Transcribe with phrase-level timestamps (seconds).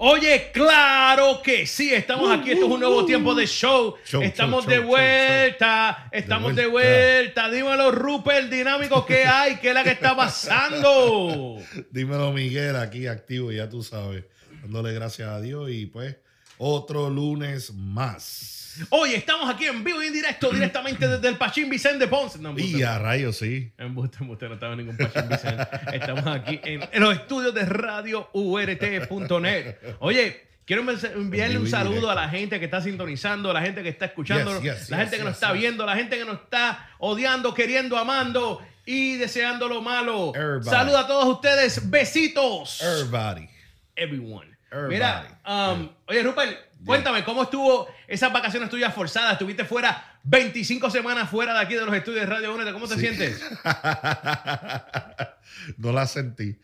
[0.00, 3.96] Oye, claro que sí, estamos aquí, esto es un nuevo tiempo de show.
[4.04, 7.50] Show, estamos show, de show, vuelta, estamos de vuelta.
[7.50, 9.56] Dímelo, Rupert, dinámico, ¿qué hay?
[9.56, 11.56] ¿Qué es la que está pasando?
[11.90, 14.24] Dímelo, Miguel, aquí activo, ya tú sabes.
[14.62, 16.14] Dándole gracias a Dios y pues
[16.58, 18.67] otro lunes más.
[18.90, 22.38] Oye, estamos aquí en vivo y en directo, directamente desde el Pachín Vicente Ponce.
[22.38, 23.70] No, Y a rayos, sí.
[23.78, 25.66] embuste, embuste, no estaba en ningún Pachín Vicente.
[25.92, 29.76] Estamos aquí en, en los estudios de Radio URT.net.
[30.00, 33.62] Oye, quiero envi- enviarle En un saludo a la gente que está sintonizando, a la
[33.62, 36.16] gente que está escuchando, Yes, yes, la yes, gente que nos está viendo, la gente
[36.18, 40.32] que nos está odiando, queriendo, amando y deseando lo malo.
[40.62, 41.90] Saludos a todos ustedes.
[41.90, 42.80] Besitos.
[42.82, 43.48] Everybody.
[43.96, 44.46] Everyone.
[44.70, 44.94] Everybody.
[44.94, 49.32] Mira, um, oye, Rupert, cuéntame, ¿cómo estuvo esas vacaciones tuyas forzadas?
[49.32, 52.72] Estuviste fuera 25 semanas fuera de aquí de los estudios de Radio Únete.
[52.72, 53.00] ¿Cómo te Sí.
[53.00, 53.42] sientes?
[55.78, 56.58] no la sentí.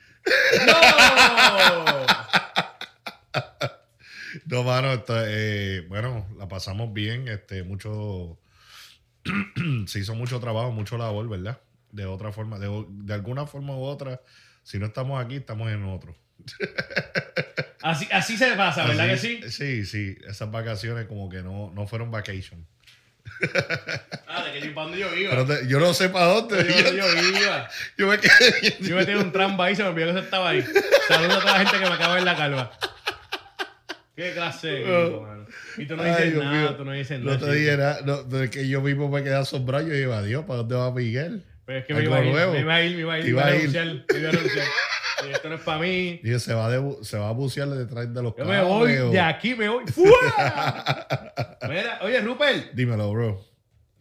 [0.67, 0.75] ¡No!
[4.47, 7.29] No, mano, esto, eh, bueno, la pasamos bien.
[7.29, 8.39] Este, mucho.
[9.87, 11.61] se hizo mucho trabajo, mucho labor, ¿verdad?
[11.93, 14.21] De otra forma, de, de alguna forma u otra,
[14.63, 16.17] si no estamos aquí, estamos en otro.
[17.85, 19.41] Así, así se pasa, ¿verdad que sí?
[19.51, 20.17] Sí, sí.
[20.27, 22.67] Esas vacaciones como que no, no fueron vacation.
[24.27, 25.31] Ah, de que yo, ¿para dónde yo iba?
[25.31, 26.65] Pero te- yo no sé para dónde.
[26.65, 27.69] Yo, yo iba.
[27.99, 28.77] Yo me quedé.
[28.81, 30.65] Yo metí un trampa ahí, se me olvidó que eso estaba ahí.
[31.09, 32.73] Saludos a toda la gente que me acaba de ver la calva.
[34.17, 35.47] Qué clase de equipo, mano.
[35.77, 36.75] Y tú no dices Dios nada, mío.
[36.77, 37.39] tú no dices No nada.
[37.39, 37.53] te chico.
[37.55, 38.01] dije nada.
[38.05, 39.87] No, de que yo mismo me quedé asombrado.
[39.87, 41.43] Yo iba, Dios, ¿para dónde va Miguel?
[41.67, 43.27] Pero es que me iba, a ir, me iba a ir, me iba a ir,
[43.27, 43.73] Iba me iba a a ir.
[43.73, 44.67] renunciar, me iba a renunciar.
[45.29, 46.21] Y esto no es para mí.
[46.23, 49.11] Dije, se va, de, se va a bucear detrás de los Yo me voy o-
[49.11, 49.85] de aquí, me voy.
[49.87, 51.07] ¡Fua!
[51.69, 53.45] Mira, oye, Rupert, Dímelo, bro.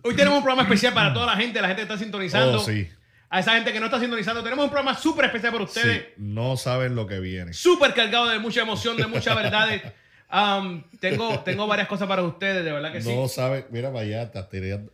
[0.03, 2.59] hoy tenemos un programa especial para toda la gente, la gente que está sintonizando.
[2.59, 2.89] Oh, sí.
[3.29, 5.97] A esa gente que no está sintonizando, tenemos un programa súper especial para ustedes.
[6.01, 7.51] Sí, no saben lo que viene.
[7.53, 9.81] Súper cargado de mucha emoción, de muchas verdades.
[10.31, 13.15] Um, tengo, tengo varias cosas para ustedes, de verdad que sí.
[13.15, 14.91] No saben, mira para allá, estás tirando.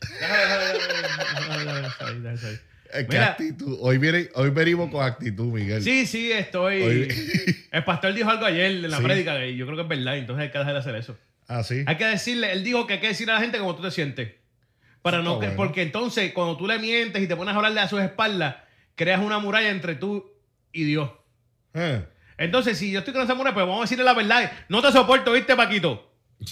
[2.91, 3.27] Eh, ¿Qué Mira.
[3.31, 3.77] actitud?
[3.81, 5.83] Hoy, viene, hoy venimos con actitud, Miguel.
[5.83, 6.81] Sí, sí, estoy.
[6.81, 7.07] Hoy-
[7.71, 9.03] El pastor dijo algo ayer en la Sí.
[9.03, 11.17] prédica y yo creo que es verdad, entonces hay que dejar de hacer eso.
[11.47, 11.83] Ah, sí.
[11.85, 13.91] Hay que decirle, él dijo que hay que decirle a la gente cómo tú te
[13.91, 14.33] sientes.
[15.01, 15.55] Para no que, bueno.
[15.55, 18.55] porque entonces cuando tú le mientes y te pones a hablarle a sus espaldas,
[18.95, 20.31] creas una muralla entre tú
[20.73, 21.09] y Dios.
[21.73, 22.03] Eh.
[22.37, 24.51] Entonces, si yo estoy con esa muralla, pues vamos a decirle la verdad.
[24.67, 26.11] No te soporto, ¿viste, Paquito?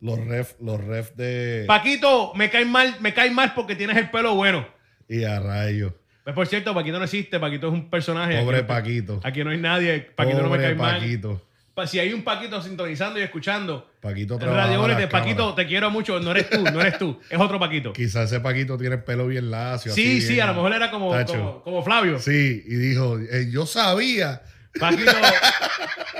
[0.00, 1.64] los ref, los ref de.
[1.66, 4.66] Paquito, me cae mal, me cae mal porque tienes el pelo bueno.
[5.08, 5.92] y a rayos.
[6.24, 8.38] Pues por cierto, Paquito no existe, Paquito es un personaje.
[8.42, 9.20] Pobre Aquí Paquito.
[9.24, 11.00] Aquí no hay nadie, Paquito no me cae mal.
[11.00, 11.42] Paquito.
[11.74, 15.56] Pa- Si hay un Paquito sintonizando y escuchando, Paquito Radio Únete, Paquito, cámaras.
[15.56, 16.20] te quiero mucho.
[16.20, 17.18] No eres tú, no eres tú.
[17.30, 17.92] Es otro Paquito.
[17.94, 19.92] Quizás ese Paquito tiene el pelo bien lacio.
[19.92, 21.14] Sí, así sí, bien- a lo mejor era como,
[21.64, 22.18] como Flavio.
[22.18, 24.42] Sí, y dijo, eh, yo sabía.
[24.78, 25.12] Paquito,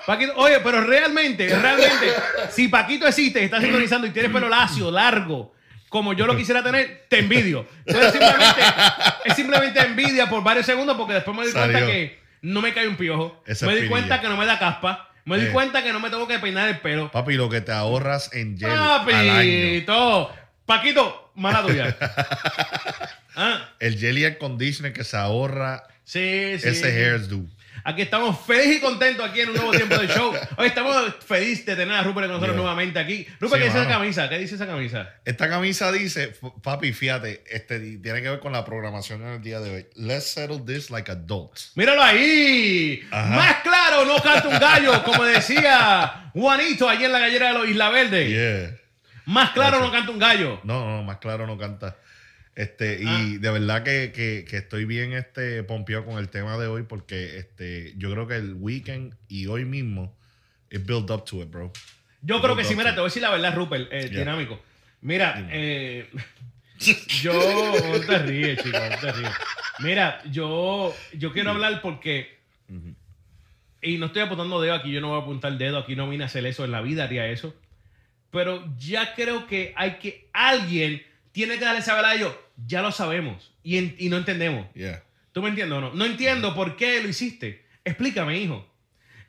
[0.07, 2.07] Paquito, oye, pero realmente, realmente,
[2.51, 5.55] si Paquito existe, está sintonizando y tienes pelo lacio, largo,
[5.89, 7.67] como yo lo quisiera tener, te envidio.
[7.87, 8.61] Entonces simplemente,
[9.25, 12.89] es simplemente envidia por varios segundos porque después me di cuenta que no me cae
[12.89, 13.43] un piojo.
[13.47, 15.05] Esa me di cuenta que no me da caspa.
[15.25, 15.51] Me di Eh.
[15.51, 17.11] cuenta que no me tengo que peinar el pelo.
[17.11, 20.29] Papi, lo que te ahorras en gel al año.
[20.65, 21.97] Paquito, mala tuya.
[23.41, 26.69] Ah, El jelly air conditioner que se ahorra sí, sí.
[26.71, 27.43] ese hairdo.
[27.85, 30.33] Aquí estamos felices y contentos aquí en un nuevo tiempo de show.
[30.57, 32.57] Hoy estamos felices de tener a Rupert con nosotros Yeah.
[32.63, 33.27] nuevamente aquí.
[33.41, 34.29] Rupert, Sí, ¿qué dice esa camisa?
[34.29, 35.11] ¿Qué dice esa camisa?
[35.25, 39.61] Esta camisa dice, papi, fíjate, este, tiene que ver con la programación en el día
[39.61, 39.87] de hoy.
[39.95, 41.73] Let's settle this like adults.
[41.75, 43.03] Míralo ahí.
[43.11, 43.29] Ajá.
[43.37, 47.69] Más claro, no canta un gallo, como decía Juanito allí en la gallera de los
[47.69, 48.29] Isla Verde.
[48.29, 48.79] Yeah.
[49.27, 50.61] Más claro, no canta un gallo.
[50.65, 51.97] No, no, más claro no canta.
[52.59, 53.39] Este, y Ah.
[53.39, 57.39] de verdad que, que- que estoy bien este, pompeado con el tema de hoy porque
[57.39, 60.13] este, yo creo que el weekend y hoy mismo
[60.69, 61.73] it build up to it, bro.
[62.23, 64.19] Yo It creo que sí, mira, te voy a decir la verdad, Rupert, eh, Yeah.
[64.19, 64.61] dinámico.
[65.03, 66.11] Mira, eh,
[67.23, 67.33] yo.
[67.33, 69.31] No te ríes, chicos, no te ríes.
[69.79, 72.39] Mira, yo, yo quiero hablar porque.
[73.81, 76.25] Y no estoy apuntando dedo aquí, yo no voy a apuntar dedo, aquí no vine
[76.25, 77.55] a hacer eso en la vida, haría eso.
[78.33, 80.29] Pero ya creo que hay que.
[80.33, 81.01] Alguien
[81.31, 82.35] tiene que darle saber a ellos,
[82.67, 84.67] ya lo sabemos y, en- y no entendemos.
[84.75, 85.03] Yeah.
[85.33, 85.95] ¿Tú me entiendes o no?
[85.95, 87.65] No entiendo por qué lo hiciste.
[87.85, 88.69] Explícame, hijo.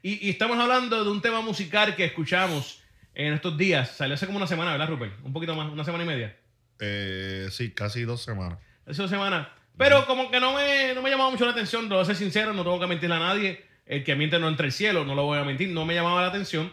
[0.01, 2.81] Y, y estamos hablando de un tema musical que escuchamos
[3.13, 3.91] en estos días.
[3.91, 5.13] Salió hace como una semana, ¿verdad, Rupert?
[5.23, 6.35] Un poquito más, una semana y media.
[6.79, 8.57] Eh, sí, casi dos semanas.
[8.85, 9.47] Hace dos semanas.
[9.77, 12.15] Pero como que no me, no me llamaba mucho la atención, no voy a ser
[12.15, 13.63] sincero, no tengo que mentirle a nadie.
[13.85, 16.21] El que miente no entra el cielo, no lo voy a mentir, no me llamaba
[16.21, 16.71] la atención.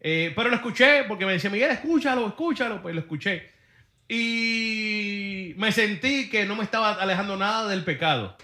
[0.00, 2.80] Eh, pero lo escuché porque me decía, Miguel, escúchalo, escúchalo.
[2.82, 3.50] Pues lo escuché.
[4.08, 8.36] Y me sentí que no me estaba alejando nada del pecado.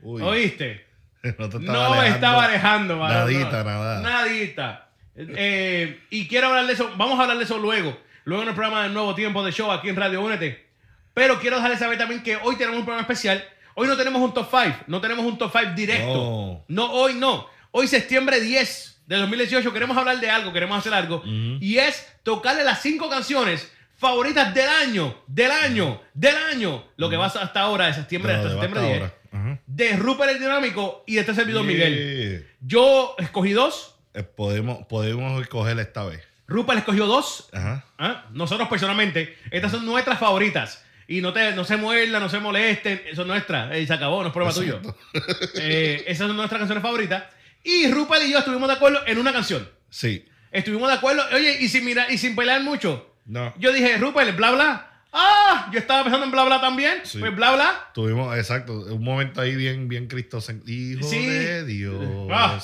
[0.00, 0.86] Uy, ¿Oíste?
[1.38, 3.64] no te No me estaba alejando, Nadita, no.
[3.64, 4.00] nada.
[4.00, 4.88] Nadita.
[5.14, 7.98] Eh, y quiero hablar de eso, vamos a hablar de eso luego.
[8.24, 10.66] Luego en el programa del Nuevo Tiempo de Show aquí en Radio Únete.
[11.14, 13.44] Pero quiero dejarles saber también que hoy tenemos un programa especial.
[13.74, 16.14] Hoy no tenemos un top 5, no tenemos un top 5 directo.
[16.14, 16.64] No.
[16.68, 17.46] No, hoy no.
[17.70, 21.22] Hoy septiembre 10 de 2018 queremos hablar de algo, queremos hacer algo.
[21.24, 23.70] Y es tocarle las cinco canciones
[24.02, 26.84] favoritas del año, del año, del año.
[26.96, 29.00] Lo que va hasta ahora, de septiembre hasta septiembre hasta 10.
[29.02, 29.14] ahora.
[29.32, 29.60] Ajá.
[29.66, 32.46] De Rupert el Dinámico y de este servidor Miguel.
[32.60, 33.96] Yo escogí dos.
[34.12, 36.22] Eh, podemos, podemos escoger esta vez.
[36.46, 37.48] Rupert escogió dos.
[37.52, 37.86] Ajá.
[37.96, 38.26] ¿Ah?
[38.32, 40.84] Nosotros personalmente, estas son nuestras favoritas.
[41.08, 43.02] Y no, te, no se muerdan, no se molesten.
[43.14, 43.76] Son nuestras.
[43.78, 44.80] Y se acabó, no es prueba tuyo.
[45.54, 47.24] Eh, esas son nuestras canciones favoritas.
[47.64, 49.68] Y Rupert y yo estuvimos de acuerdo en una canción.
[49.88, 50.26] Sí.
[50.50, 51.22] Estuvimos de acuerdo.
[51.34, 53.11] Oye, y sin mirar, y sin pelear mucho.
[53.26, 53.52] No.
[53.58, 54.88] Yo dije, Rupert, bla bla.
[55.12, 57.00] Ah, yo estaba pensando en bla bla también.
[57.04, 57.18] Sí.
[57.18, 57.90] Pues bla bla.
[57.94, 60.38] Tuvimos, exacto, un momento ahí bien, bien Cristo.
[60.66, 61.26] Hijo Sí.
[61.26, 62.28] de Dios.
[62.32, 62.58] Ah.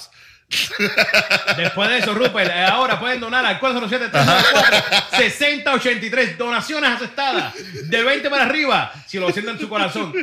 [1.58, 6.38] Después de eso, Rupert, eh, ahora pueden donar al 407-394-6083.
[6.38, 7.52] Donaciones aceptadas.
[7.90, 10.14] De 20 para arriba, si lo sienten en su corazón.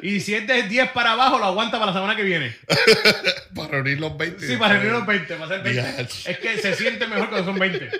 [0.00, 2.56] Y si es de 10 para abajo, lo aguanta para la semana que viene.
[3.54, 4.46] Para reunir los 20.
[4.46, 5.92] Sí, para reunir los 20, para hacer 20.
[5.94, 6.26] Dios.
[6.28, 7.90] Es que se siente mejor cuando son 20.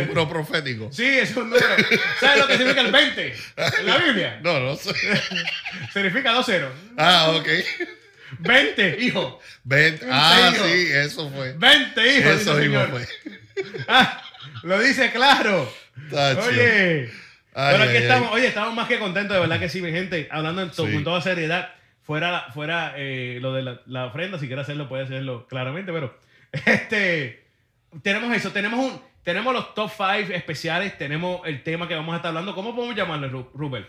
[0.00, 0.88] Número profético.
[0.92, 1.66] Sí, es un número.
[2.20, 3.34] ¿Sabes lo que significa el 20?
[3.80, 4.40] En la Biblia.
[4.42, 4.92] No, no sé.
[5.92, 6.68] Significa 2-0.
[6.96, 7.48] Ah, ok.
[8.38, 9.40] 20, hijo.
[9.64, 10.06] 20.
[10.10, 10.64] Ah, hijo.
[10.64, 11.52] sí, eso fue.
[11.54, 12.30] 20, hijo.
[12.30, 13.06] Eso mismo fue.
[13.88, 14.22] Ah,
[14.62, 15.72] lo dice claro.
[16.10, 16.40] Tacho.
[16.48, 17.10] Oye.
[17.54, 18.34] Ay, pero aquí ay, estamos, ay.
[18.36, 20.26] oye, estamos más que contentos, de verdad que sí, mi gente.
[20.30, 20.92] Hablando en to- Sí.
[20.94, 21.74] con toda seriedad.
[22.04, 26.18] Fuera, fuera eh, lo de la, la ofrenda, si quiere hacerlo, puede hacerlo claramente, pero
[26.66, 27.44] este
[28.02, 32.16] tenemos eso, tenemos un, tenemos los top 5 especiales, tenemos el tema que vamos a
[32.16, 32.54] estar hablando.
[32.54, 33.88] ¿Cómo podemos llamarlo, Ru- Rupert?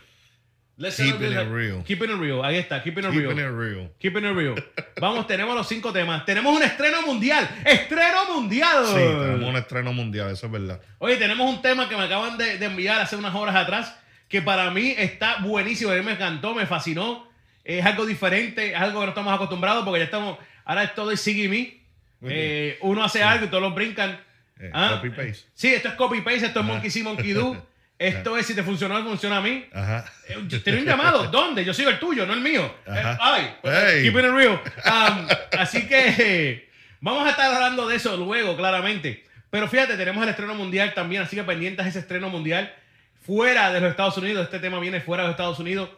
[0.75, 1.83] Let's Keeping it real.
[1.83, 2.43] Keeping it real.
[2.43, 3.51] Ahí está, keeping it Keeping real.
[3.53, 3.91] it real.
[3.99, 4.55] Keeping it real.
[4.99, 6.25] Vamos, tenemos los cinco temas.
[6.25, 7.47] Tenemos un estreno mundial.
[7.63, 8.83] ¡Estreno mundial!
[8.87, 10.81] Sí, tenemos un estreno mundial, eso es verdad.
[10.97, 13.95] Oye, tenemos un tema que me acaban de, de enviar hace unas horas atrás,
[14.27, 15.91] que para mí está buenísimo.
[15.91, 17.27] A mí me encantó, me fascinó.
[17.63, 21.11] Es algo diferente, es algo que no estamos acostumbrados porque ya estamos, ahora es todo
[21.11, 21.83] el sigue me.
[22.25, 24.19] Eh, uno hace algo y todos lo brincan.
[24.65, 25.45] Eh, Ah, copy paste.
[25.53, 27.67] Sí, esto es copy paste, esto es monkey see, monkey do.
[27.99, 29.65] Esto es si te funcionó, funciona a mí.
[29.71, 30.03] Ajá.
[30.27, 31.27] Eh, Tenía un llamado.
[31.31, 31.63] ¿Dónde?
[31.63, 32.73] Yo sigo el tuyo, no el mío.
[32.85, 33.13] Ajá.
[33.13, 34.01] Eh, ay, Hey.
[34.03, 34.59] keeping it real.
[34.85, 35.27] Um,
[35.57, 36.69] así que eh,
[36.99, 39.23] vamos a estar hablando de eso luego, claramente.
[39.49, 42.73] Pero fíjate, tenemos el estreno mundial también, así que pendientes a ese estreno mundial
[43.21, 44.43] fuera de los Estados Unidos.
[44.43, 45.89] Este tema viene fuera de los Estados Unidos.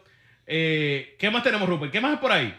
[0.46, 1.90] Eh, ¿Qué más tenemos, Rupert?
[1.90, 2.54] ¿Qué más es por ahí?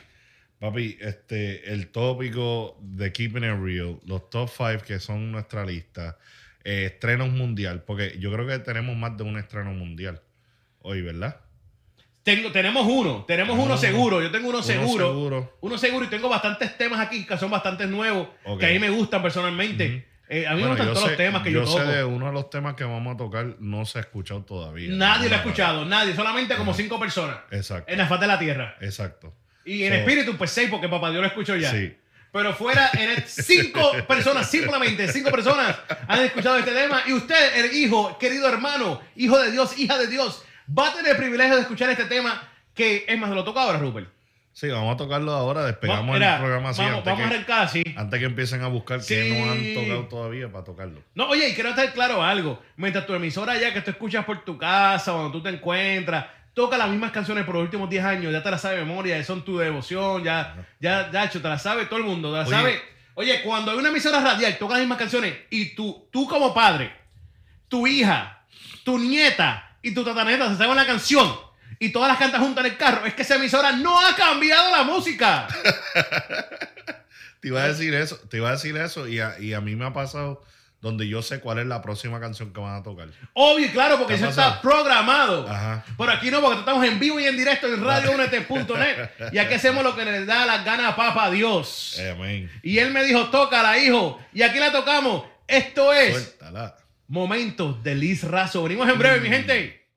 [0.60, 6.18] Papi, este, el tópico de Keeping It Real, los top 5 que son nuestra lista,
[6.64, 10.22] eh, estrenos mundial, porque yo creo que tenemos más de un estreno mundial
[10.82, 11.42] hoy, ¿verdad?
[12.24, 14.22] Tengo, tenemos uno, tenemos uno seguro.
[14.22, 15.08] Yo tengo uno, uno seguro.
[15.08, 15.58] seguro.
[15.62, 18.28] Uno seguro y tengo bastantes temas aquí que son bastante nuevos,
[18.60, 20.08] que a mí me gustan personalmente.
[20.28, 21.86] Eh, a mí Bueno, me gustan todos sé, los temas que yo, yo toco.
[21.86, 24.90] sé de uno de los temas que vamos a tocar, no se ha escuchado todavía.
[24.94, 27.90] Nadie lo ha escuchado, nadie, solamente como cinco personas Exacto.
[27.94, 28.76] en la faz de la tierra.
[28.82, 29.34] Exacto.
[29.68, 31.70] Y en So- espíritu, pues seis, porque papá Dios lo escuchó ya.
[31.72, 31.96] Sí.
[32.32, 35.76] Pero fuera, en cinco personas, simplemente cinco personas
[36.08, 37.02] han escuchado este tema.
[37.08, 40.44] Y usted, el hijo, querido hermano, hijo de Dios, hija de Dios,
[40.78, 43.78] va a tener el privilegio de escuchar este tema que, es más, lo toca ahora,
[43.80, 44.10] Rupert.
[44.54, 47.36] Sí, vamos a tocarlo ahora, despegamos mira, el programa así vamos, antes, vamos a que,
[47.36, 47.84] arrancar así.
[47.96, 49.14] antes que empiecen a buscar Sí.
[49.14, 51.04] que no han tocado todavía para tocarlo.
[51.14, 52.60] No, oye, y quiero estar claro algo.
[52.76, 56.26] Mientras tu emisora ya que tú escuchas por tu casa, cuando tú te encuentras,
[56.58, 59.24] toca las mismas canciones por los últimos 10 años, ya te las sabe de memoria,
[59.24, 62.48] son tu devoción, ya, ya, ya, hecho, te las sabe todo el mundo, te las
[62.48, 62.58] Oye.
[62.58, 62.82] sabe.
[63.14, 66.92] Oye, cuando hay una emisora radial, toca las mismas canciones y tú, tú como padre,
[67.68, 68.42] tu hija,
[68.84, 71.32] tu nieta y tu tataneta se saben la canción
[71.78, 74.72] y todas las cantas juntas en el carro, es que esa emisora no ha cambiado
[74.76, 75.48] la música.
[77.40, 79.76] Te iba a decir eso, te iba a decir eso y a, y a mí
[79.76, 80.44] me ha pasado
[80.82, 83.10] donde yo sé cuál es la próxima canción que van a tocar.
[83.34, 85.48] Obvio y claro, porque ¿Qué eso está programado.
[85.50, 85.84] Ajá.
[85.98, 89.10] Por aquí no, porque estamos en vivo y en directo en radiounete.net.
[89.32, 92.00] Y aquí hacemos lo que le da la gana a Papa Dios.
[92.12, 92.50] Amén.
[92.62, 94.20] Y él me dijo, tócala, hijo.
[94.34, 95.26] Y aquí la tocamos.
[95.48, 96.76] Esto es Suéltala.
[97.08, 98.64] Momentos de Liz Razo.
[98.64, 99.88] Venimos en breve, mi gente.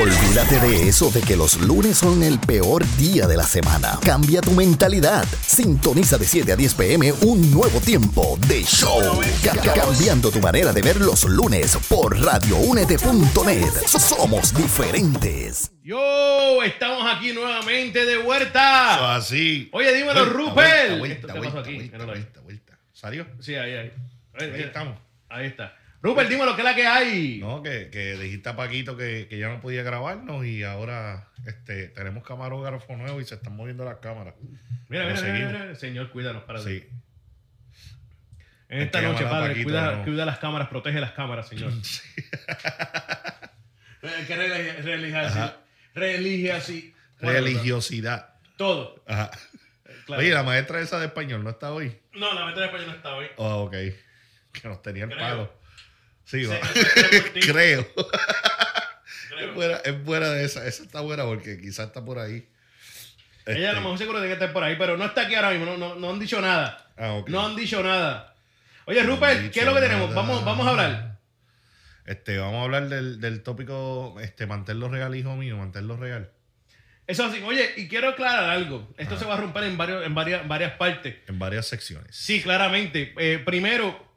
[0.00, 3.98] Olvídate de eso de que los lunes son el peor día de la semana.
[4.04, 5.24] Cambia tu mentalidad.
[5.46, 9.20] Sintoniza de 7 a 10 pm un nuevo tiempo de show.
[9.42, 13.72] Ca- ca- cambiando tu manera de ver los lunes por radioúnete.net.
[13.86, 15.70] Somos diferentes.
[15.82, 19.16] Yo, estamos aquí nuevamente de vuelta.
[19.16, 19.68] Así.
[19.72, 20.98] Oye, dímelo, Vuelta, Rupert.
[20.98, 21.74] Vuelta, ¿Esto vuelta, qué pasó vuelta, aquí?
[21.76, 22.18] vuelta, Míralo ahí.
[22.20, 22.78] vuelta, vuelta.
[22.92, 23.26] ¿Salió?
[23.40, 23.92] Sí, ahí, ahí.
[24.38, 24.98] Ahí, Ahí estamos.
[25.28, 25.74] Ahí está.
[26.06, 27.38] Rupert, dímelo, ¿qué es la que hay?
[27.40, 31.88] No, que, que dijiste a Paquito que, que ya no podía grabarnos y ahora este,
[31.88, 34.34] tenemos camarógrafo nuevo y se están moviendo las cámaras.
[34.88, 36.86] Mira, mira, mira, Señor, cuídanos para Sí.
[38.68, 40.04] En esta que noche, Padre, Paquito, cuida, ¿no?
[40.04, 41.72] cuida las cámaras, protege las cámaras, Señor.
[44.00, 45.56] ¿Qué religi- religiosidad?
[45.94, 46.92] Religiosidad.
[47.20, 48.34] Religiosidad.
[48.56, 49.02] Todo.
[49.06, 49.30] Ajá.
[50.04, 50.20] Claro.
[50.22, 51.96] Oye, la maestra esa de español no está hoy.
[52.12, 53.26] No, la meta de español no está hoy.
[53.36, 53.72] Oh, ok.
[54.52, 55.52] Que nos tenía el palo.
[56.26, 56.58] Sí, va.
[57.40, 57.86] Creo.
[57.86, 57.86] creo.
[59.38, 60.66] Es buena, es buena de esa.
[60.66, 62.46] Esa está buena porque quizás está por ahí.
[63.46, 65.34] Ella a lo Este, mejor seguro de que está por ahí, pero no está aquí
[65.34, 65.66] ahora mismo.
[65.66, 66.90] No, no, no han dicho nada.
[66.96, 67.28] Ah, ok.
[67.28, 68.34] No han dicho nada.
[68.86, 70.12] Oye, No Rupert, ¿qué es lo que tenemos?
[70.14, 71.18] Vamos, vamos a hablar.
[72.06, 76.30] Este, vamos a hablar del, del tópico, este, mantenerlo real, hijo mío, mantenerlo real.
[77.06, 77.40] Eso así.
[77.42, 78.92] Oye, y quiero aclarar algo.
[78.96, 79.18] Esto Ah.
[79.18, 81.16] se va a romper en, varios, en varias, varias partes.
[81.28, 82.16] En varias secciones.
[82.16, 83.12] Sí, claramente.
[83.18, 84.16] Eh, primero,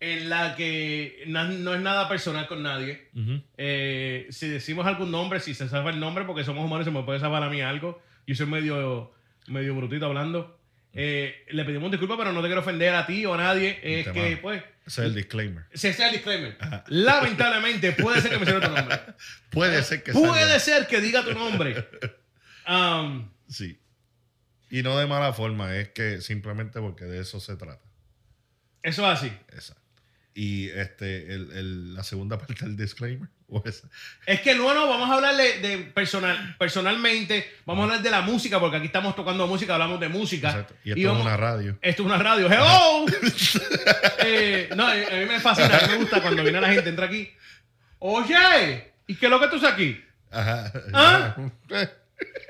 [0.00, 3.08] en la que na- no es nada personal con nadie.
[3.56, 7.02] Eh, si decimos algún nombre, si se sabe el nombre, porque somos humanos, se me
[7.02, 8.02] puede saber a mí algo.
[8.26, 9.12] Yo soy medio,
[9.46, 10.58] medio brutito hablando.
[10.98, 13.78] Eh, le pedimos disculpas, pero no te quiero ofender a ti o a nadie.
[13.82, 15.64] Es que, pues, Ese es el disclaimer.
[15.74, 16.56] se sea el disclaimer.
[16.88, 18.98] Lamentablemente, puede ser que mencione tu nombre.
[19.50, 20.58] Puede ser que Puede salga.
[20.58, 21.86] ser que diga tu nombre.
[22.68, 23.78] Um, Sí.
[24.70, 27.84] Y no de mala forma, es que simplemente porque de eso se trata.
[28.82, 29.32] eso es así.
[29.52, 29.82] Exacto.
[30.38, 33.26] Y este, el, el- la segunda parte del disclaimer.
[33.48, 33.88] o esa.
[34.26, 38.10] Es que no, no, vamos a hablar de, de personal, personalmente, vamos a hablar de
[38.10, 40.48] la música, porque aquí estamos tocando música, hablamos de música.
[40.50, 40.74] Exacto.
[40.84, 41.78] Y esto es vamos- una radio.
[41.80, 42.46] Esto es una radio.
[42.52, 43.06] ¡Hello!
[44.28, 46.68] Eh, no, a mí a mí me fascina, a mí me gusta cuando viene la
[46.72, 47.30] gente, entra aquí.
[48.00, 50.02] Oye, ¿y qué es lo que tú haces aquí?
[50.30, 50.72] Ajá.
[50.92, 51.36] ¿Ah?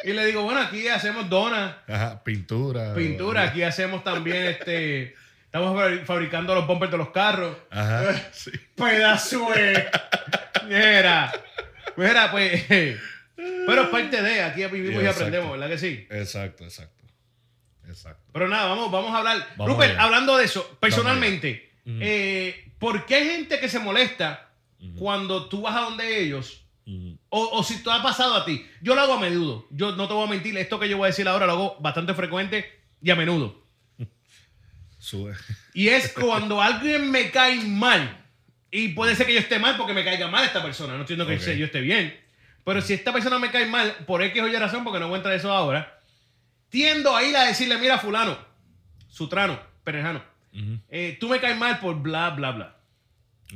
[0.05, 2.23] Y le digo, bueno, aquí hacemos donas, Ajá.
[2.25, 2.95] Pintura.
[2.95, 5.15] pintura, aquí hacemos también este.
[5.57, 7.57] Estamos fabri- fabricando los bumpers de los carros.
[7.71, 8.15] Ajá.
[8.33, 8.51] Sí.
[8.75, 9.89] Pedazo de.
[10.67, 11.33] Mira.
[11.97, 12.65] Mira, pues.
[12.69, 16.07] Pero es parte de, aquí vivimos y aprendemos, ¿verdad que sí?
[16.11, 17.05] Exacto, exacto.
[17.89, 18.31] Exacto.
[18.33, 19.47] Pero nada, vamos, vamos a hablar.
[19.57, 20.03] Vamos Rupert, allá.
[20.03, 24.49] hablando de eso, personalmente, eh, ¿por qué hay gente que se molesta
[24.99, 26.63] cuando tú vas a donde ellos?
[27.31, 28.65] O, o si te ha pasado a ti.
[28.81, 29.67] Yo lo hago a menudo.
[29.71, 31.77] Yo no te voy a mentir, esto que yo voy a decir ahora lo hago
[31.81, 33.66] bastante frecuente y a menudo.
[35.07, 35.35] Sube.
[35.73, 38.25] Y es cuando alguien me cae mal.
[38.73, 40.95] Y puede ser que yo esté mal porque me caiga mal esta persona.
[40.95, 41.59] No estoy diciendo que Ok.
[41.59, 42.19] yo esté bien.
[42.65, 45.15] Pero si esta persona me cae mal, por X o Y razón, porque no voy
[45.15, 46.01] a entrar en eso ahora,
[46.71, 48.37] tiendo a ir a decirle, mira, fulano,
[49.09, 50.25] sutrano, perejano,
[50.89, 52.76] eh, tú me caes mal por bla, bla, bla.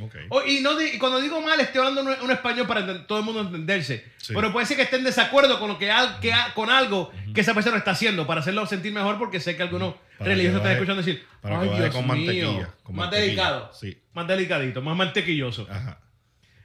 [0.01, 0.15] Ok.
[0.29, 3.25] O- y, no y cuando digo mal, estoy hablando un, un español para todo el
[3.25, 4.05] mundo entenderse.
[4.19, 4.33] Sí.
[4.35, 7.41] Pero puede ser que esté en desacuerdo con, lo que, al- que con algo que
[7.41, 10.73] esa persona está haciendo para hacerlo sentir mejor, porque sé que algunos Para religiosos están
[10.73, 13.27] escuchando decir, para ay, Dios con mío, mantequilla, con más mantequilla".
[13.27, 13.99] delicado, Sí.
[14.13, 15.67] más delicadito, más mantequilloso.
[15.69, 15.99] Ajá.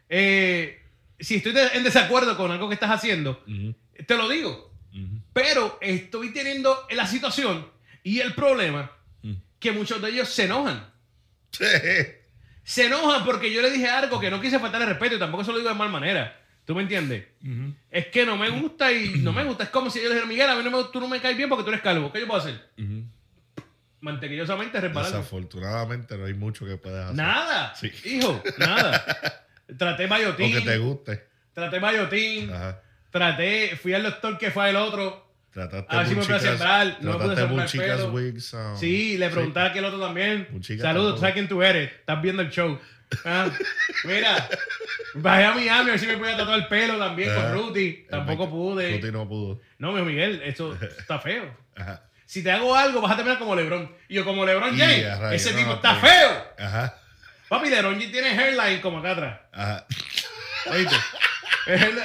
[0.08, 0.82] Eh,
[1.20, 3.74] si estoy en desacuerdo con algo que estás haciendo, Ujú.
[4.06, 4.72] te lo digo.
[4.94, 5.22] Ujú.
[5.34, 7.68] Pero estoy teniendo la situación
[8.04, 8.92] y el problema
[9.60, 10.86] que muchos de ellos se enojan.
[12.66, 15.52] Se enojan porque yo le dije algo que no quise faltarle respeto y tampoco se
[15.52, 16.42] lo digo de mal manera.
[16.66, 17.26] ¿Tú me entiendes?
[17.92, 19.66] Es que no me gusta y no me gusta.
[19.66, 21.38] Es como si yo le dijera, Miguel, a mí no me, tú no me caes
[21.38, 22.12] bien porque tú eres calvo.
[22.12, 22.60] ¿Qué yo puedo hacer?
[22.80, 23.04] Ujú.
[24.02, 25.18] Mantequillosamente resbalarme.
[25.18, 27.16] Desafortunadamente no hay mucho que puedas hacer.
[27.18, 27.76] Nada.
[27.76, 27.92] Sí.
[28.06, 29.46] Hijo, nada.
[29.78, 30.52] Traté O mayotín.
[30.54, 31.28] que te guste.
[31.54, 32.52] Traté mayotín.
[32.52, 32.82] Ajá.
[33.12, 35.25] Traté, fui al doctor que fue el otro.
[35.56, 38.54] Trataste A ver si me puede sembrar, no me chicas wigs.
[38.54, 40.50] um, Sí, le preguntaba a aquel otro también.
[40.82, 41.94] Saludos, tú sabes quién tú eres.
[41.94, 42.78] Estás viendo el show.
[43.24, 43.50] Ah,
[44.04, 44.50] mira,
[45.14, 47.42] bajé a Miami a ver si me podía tatuar el pelo también Ajá.
[47.42, 48.04] con Ruti.
[48.04, 48.96] El Tampoco pude.
[48.98, 49.62] Ruti no pudo.
[49.78, 51.56] No, mi Miguel, esto está feo.
[51.78, 52.04] Ajá.
[52.26, 53.90] Si te hago algo, vas a terminar como LeBron.
[54.10, 56.48] Y yo, como LeBron James, ese no, tipo no, está feo.
[56.60, 56.98] Ajá.
[57.48, 59.40] Papi, LeBron James tiene hairline como acá atrás.
[59.54, 59.86] Ajá.
[60.70, 60.96] ¿Oíste?
[61.66, 61.98] Es el,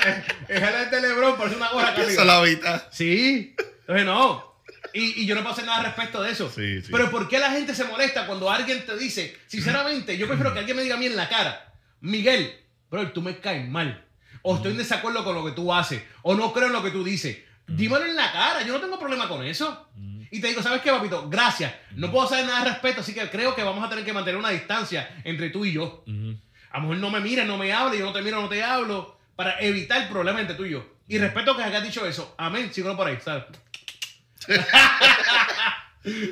[0.49, 2.61] es el de LeBron, parece una gorra acá Esa es arriba.
[2.62, 2.88] la.
[2.90, 3.55] Sí.
[3.81, 4.50] Entonces, no.
[4.93, 6.50] Y, y yo no puedo hacer nada respecto de eso.
[6.50, 6.88] Sí, sí.
[6.90, 10.59] Pero ¿por qué la gente se molesta cuando alguien te dice, sinceramente, yo prefiero que
[10.61, 12.52] alguien me diga a mí en la cara, Miguel,
[12.90, 14.05] bro, tú me caes mal.
[14.43, 16.02] O estoy en desacuerdo con lo que tú haces.
[16.23, 17.38] O no creo en lo que tú dices.
[17.67, 19.88] Dímelo en la cara, yo no tengo problema con eso.
[20.33, 21.29] Y te digo, ¿sabes qué, papito?
[21.29, 21.73] Gracias.
[21.95, 24.38] No puedo hacer nada al respecto, así que creo que vamos a tener que mantener
[24.38, 26.05] una distancia entre tú y yo.
[26.71, 28.62] A lo mejor no me mires, no me hables, yo no te miro, no te
[28.62, 29.20] hablo.
[29.40, 30.87] Para evitar problemas entre tú y yo.
[31.09, 32.35] Y respeto que hayas dicho eso.
[32.37, 32.70] Amén.
[32.75, 33.44] Síguelo por ahí, ¿sabes?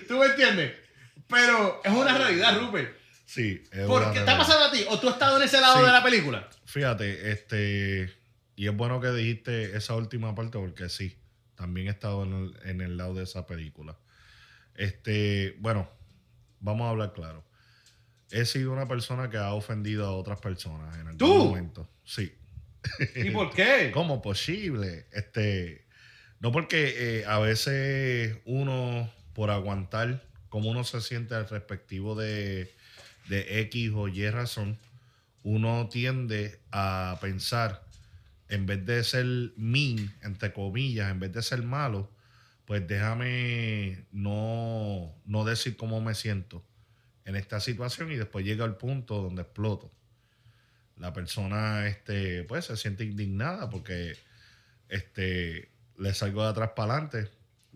[0.07, 0.77] ¿Tú me entiendes?
[1.27, 2.95] Pero es una realidad, Rupert.
[3.25, 4.85] Sí, es ¿Por qué está pasando a ti?
[4.91, 5.87] ¿O tú has estado en ese lado Sí.
[5.87, 6.51] de la película?
[6.67, 8.15] Fíjate, este,
[8.57, 11.17] y es bueno que dijiste esa última parte porque sí,
[11.55, 13.97] también he estado en el, en el lado de esa película.
[14.75, 15.91] Este, bueno,
[16.61, 17.43] vamos a hablar claro.
[18.31, 21.35] He sido una persona que ha ofendido a otras personas en algún ¿Tú?
[21.47, 21.89] momento.
[22.05, 22.35] Sí.
[23.17, 23.91] ¿Y por qué?
[23.93, 25.07] ¿Cómo posible?
[25.13, 25.87] Este,
[26.41, 32.73] no porque eh, a veces uno, por aguantar cómo uno se siente al respectivo de,
[33.29, 34.79] de X o Y razón,
[35.43, 37.85] uno tiende a pensar,
[38.49, 42.11] en vez de ser mean, entre comillas, en vez de ser malo,
[42.65, 46.65] pues déjame no, no decir cómo me siento
[47.25, 49.91] en esta situación y después llega el punto donde exploto
[50.99, 54.17] la persona este pues se siente indignada porque
[54.89, 57.31] este le salgo de atrás para adelante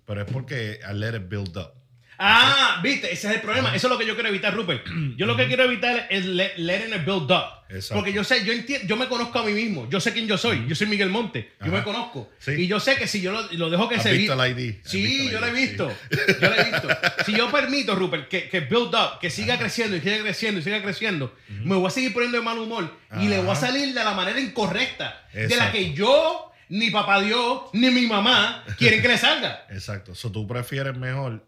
[0.05, 1.82] pero es porque I let it build up
[2.19, 3.75] Ah, viste, ese es el problema.
[3.75, 4.87] Eso es lo que yo quiero evitar, Rupert.
[5.17, 7.63] Yo lo que quiero evitar es le- letting it build up.
[7.69, 7.95] Exacto.
[7.95, 9.89] Porque yo sé, yo entiendo, yo me conozco a mí mismo.
[9.89, 10.67] Yo sé quién yo soy.
[10.69, 11.53] Yo soy Miguel Monte.
[11.61, 11.79] Yo Ajá.
[11.79, 12.31] me conozco.
[12.39, 12.51] Sí.
[12.53, 14.59] Y yo sé que si yo lo, lo dejo que ¿Has se visto vi- el
[14.59, 14.75] ID?
[14.85, 15.91] ¿Has Sí, yo lo he visto.
[16.11, 16.89] Yo lo he visto.
[17.25, 20.63] Si yo permito, Rupert, que, que build up, que siga creciendo y siga creciendo y
[20.63, 23.95] siga creciendo, me voy a seguir poniendo de mal humor y le voy a salir
[23.95, 25.27] de la manera incorrecta.
[25.33, 29.67] De la que yo, ni papá Dios, ni mi mamá quieren que le salga.
[29.71, 31.45] exacto so tú prefieres mejor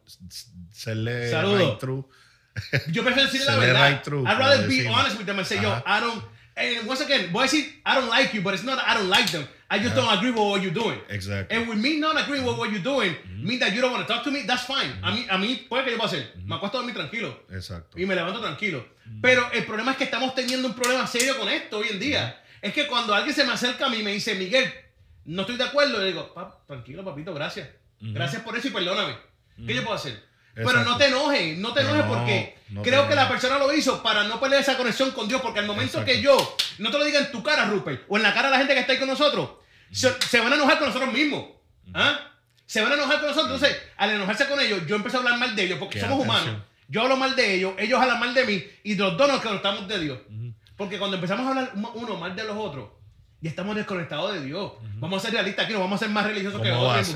[0.72, 2.06] serle right through
[2.92, 3.90] Yo prefiero decirle la verdad.
[3.90, 5.82] right I'd rather be honest with them and say, yo.
[5.84, 6.22] I don't.
[6.56, 8.94] And once again, voy a decir, I don't like you, but it's not that I
[8.94, 9.44] don't like them.
[9.68, 11.00] I just don't agree with what you're doing.
[11.08, 11.56] Exactly.
[11.56, 14.12] And with me not agreeing with what you're doing, mean that you don't want to
[14.12, 14.92] talk to me, that's fine.
[15.02, 16.26] A mí, a mí, puede que yo pueda hacer.
[16.46, 17.40] Me acuesto a dormir tranquilo.
[17.50, 18.86] exacto Y me levanto tranquilo.
[19.20, 22.40] Pero el problema es que estamos teniendo un problema serio con esto hoy en día.
[22.62, 24.72] Es que cuando alguien se me acerca a mí y me dice, Miguel,
[25.26, 27.68] no estoy de acuerdo, le digo, "Pap, tranquilo, papito, gracias.
[28.00, 29.16] Gracias por eso y perdóname.
[29.66, 30.22] ¿Qué yo puedo hacer?
[30.54, 33.72] Pero no te enojes, no te No, enojes porque no creo que la persona lo
[33.72, 35.40] hizo para no perder esa conexión con Dios.
[35.40, 36.12] Porque al momento Exacto.
[36.12, 38.52] que yo no te lo diga en tu cara, Rupert, o en la cara de
[38.52, 39.50] la gente que está ahí con nosotros,
[39.90, 41.44] se, se van a enojar con nosotros mismos.
[41.92, 42.20] ¿Ah?
[42.66, 43.54] Se van a enojar con nosotros.
[43.54, 46.24] Entonces, al enojarse con ellos, yo empiezo a hablar mal de ellos porque Qué somos
[46.24, 46.46] atención.
[46.48, 46.66] humanos.
[46.88, 49.88] Yo hablo mal de ellos, ellos hablan mal de mí y los dos nos conectamos
[49.88, 50.18] de Dios.
[50.76, 52.90] Porque cuando empezamos a hablar uno- uno mal de los otros,
[53.44, 54.72] ya estamos desconectados de Dios.
[54.96, 57.14] Vamos a ser realistas aquí, no vamos a ser más religiosos que ¿Cómo va otros.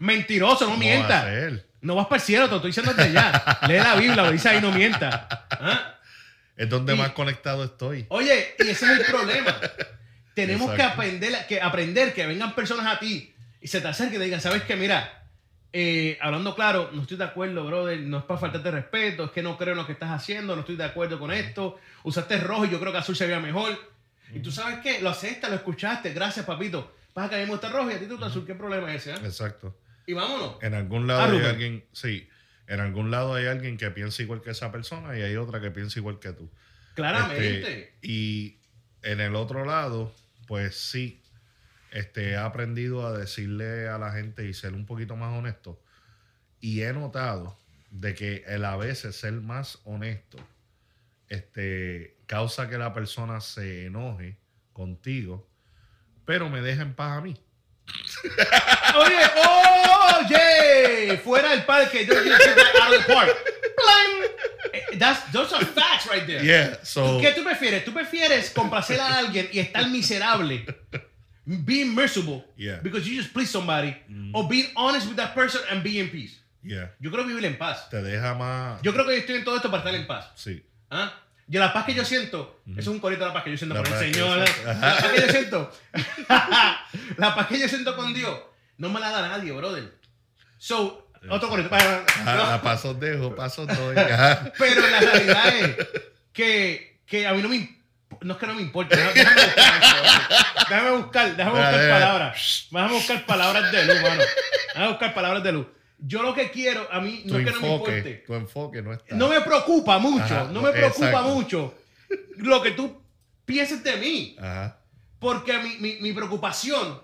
[0.00, 1.26] Mentiroso, no ¿Cómo va a mienta.
[1.80, 3.58] No vas para el cielo, te lo estoy diciendo desde ya.
[3.66, 5.26] Lee la Biblia, lo dice ahí, no mienta.
[5.50, 5.94] ¿Ah?
[6.58, 9.56] es donde Y- más conectado estoy Oye, y ese es el problema.
[10.34, 14.18] Tenemos que aprender, que aprender que vengan personas a ti y se te acerquen y
[14.18, 14.76] te digan, ¿sabes qué?
[14.76, 15.24] Mira,
[15.72, 19.42] eh, hablando claro, no estoy de acuerdo, brother, no es para faltarte respeto, es que
[19.42, 22.66] no creo en lo que estás haciendo, no estoy de acuerdo con esto, usaste rojo
[22.66, 23.91] y yo creo que azul se veía mejor.
[24.34, 26.94] Y tú sabes qué, lo aceptas, lo escuchaste, gracias papito.
[27.14, 29.12] Que a me gusta rojo y a ti te gusta azul, ¿qué problema es ese?
[29.12, 29.20] ah?
[29.26, 30.56] exacto Y vámonos.
[30.62, 31.44] en algún lado Ah, hay Rubén.
[31.46, 32.28] alguien sí
[32.66, 35.70] en algún lado hay alguien que piensa igual que esa persona y hay otra que
[35.70, 36.48] piensa igual que tú
[36.94, 37.58] Claramente.
[37.58, 38.58] Este, y
[39.02, 40.14] en el otro lado,
[40.46, 41.22] pues sí,
[41.90, 45.82] este, he aprendido a decirle a la gente y ser un poquito más honesto.
[46.60, 47.58] Y he notado
[47.90, 50.38] de que el a veces ser más honesto
[51.28, 54.38] este, causa que la persona se enoje
[54.72, 55.46] contigo,
[56.24, 57.36] pero me deja en paz a mí.
[58.96, 59.20] Oye,
[60.24, 62.16] oye, fuera del parque, that
[62.80, 63.28] out of the park.
[63.76, 64.30] Blang.
[64.72, 66.42] Eh, That's, those are facts right there.
[66.42, 67.84] Yeah, so, ¿Qué tú prefieres?
[67.84, 70.64] ¿Tú prefieres complacer a alguien y estar miserable?
[71.44, 72.78] Being miserable Yeah.
[72.82, 73.94] because you just please somebody
[74.32, 76.40] or being honest with that person and be in peace.
[76.62, 77.90] yeah, Yo creo vivir en paz.
[77.90, 78.80] te deja más.
[78.82, 80.30] Yo creo que yo estoy en todo esto para estar en paz.
[80.36, 81.12] sí, ¿Ah?
[81.48, 83.58] Y la paz que yo siento, eso es un corito de la paz que yo
[83.58, 84.38] siento La por el Señor.
[84.38, 85.72] yo La, paz que yo siento,
[87.18, 88.38] la paz que yo siento con Dios,
[88.78, 89.92] no me la da nadie, brother.
[90.58, 91.74] So, otro corito.
[91.74, 93.96] a, No, a pasos dejo, pasos doy.
[93.96, 94.52] Ajá.
[94.58, 95.76] pero la realidad es
[96.32, 97.82] que, que a mí no me
[98.20, 98.96] no es que no me importa.
[98.96, 102.68] Déjame, déjame buscar, déjame buscar, déjame buscar palabras.
[102.70, 104.22] Déjame buscar palabras de luz, mano.
[104.68, 105.66] Déjame buscar palabras de luz.
[106.04, 108.24] Yo lo que quiero, a mí, Tu no es que no me importe.
[108.26, 109.14] tu enfoque no está.
[109.14, 111.28] No me preocupa mucho, Ajá, no me preocupa exacto.
[111.34, 111.74] mucho
[112.38, 113.00] lo que tú
[113.44, 114.36] pienses de mí.
[114.38, 114.78] Ajá.
[115.20, 117.00] Porque mi, mi, mi preocupación,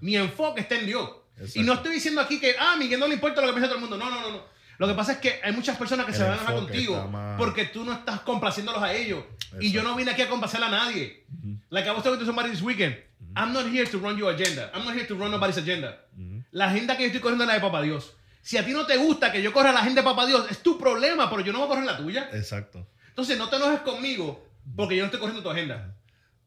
[0.00, 1.10] mi enfoque está en Dios.
[1.36, 1.58] Exacto.
[1.60, 3.68] Y no estoy diciendo aquí que, ah, a Miguel no le importa lo que piensa
[3.68, 3.96] todo el mundo.
[3.96, 4.54] No, no, no, no.
[4.76, 7.10] Lo que pasa es que hay muchas personas que El se van a enojar contigo
[7.38, 9.24] porque tú no estás complaciéndolos a ellos.
[9.60, 11.24] Y yo no vine aquí a complacer a nadie.
[11.70, 12.96] Like I was talking to somebody this weekend.
[13.36, 14.70] I'm not here to run your agenda.
[14.74, 16.04] I'm not here to run nobody's agenda.
[16.50, 18.12] La agenda que yo estoy corriendo es la de Papá Dios.
[18.44, 20.58] Si a ti no te gusta que yo corra la agenda de Papá Dios, es
[20.62, 22.28] tu problema, pero yo no voy a correr la tuya.
[22.34, 22.86] Exacto.
[23.08, 25.94] Entonces no te enojes conmigo porque yo no estoy corriendo tu agenda.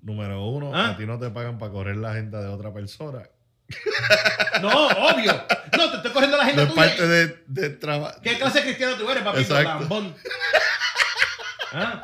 [0.01, 0.89] Número uno, ¿Ah?
[0.89, 3.23] a ti no te pagan para correr la agenda de otra persona.
[4.62, 5.33] No, obvio.
[5.77, 6.81] No, te estoy cogiendo la No gente es tuya.
[6.81, 8.19] parte de, de trabajo.
[8.23, 9.62] ¿Qué clase de cristiano tú eres, papito?
[9.62, 10.15] Lambón.
[11.73, 12.01] ¿Ah?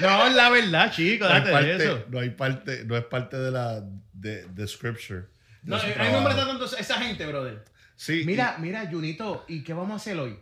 [0.00, 2.04] No, es la verdad, chico, No date de parte, eso.
[2.08, 3.80] no hay parte, no es parte de la
[4.12, 5.20] de, de scripture.
[5.22, 5.26] de
[5.64, 7.64] No, a mí me tanto esa gente, brother.
[8.00, 8.22] Sí.
[8.24, 10.34] Mira, mira, Junito, ¿y qué vamos a hacer hoy?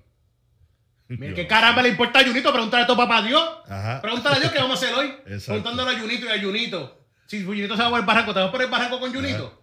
[1.09, 2.53] Mira, ¿qué caramba le importa a Junito?
[2.53, 3.43] Pregúntale a tu papá Dios.
[3.67, 4.01] Ajá.
[4.01, 5.07] Pregúntale a Dios qué vamos a hacer hoy.
[5.27, 5.61] Exacto.
[5.61, 7.05] Preguntándole a Junito y a Junito.
[7.27, 9.61] Si Junito se va por el barranco, ¿te vas por el barranco con Junito?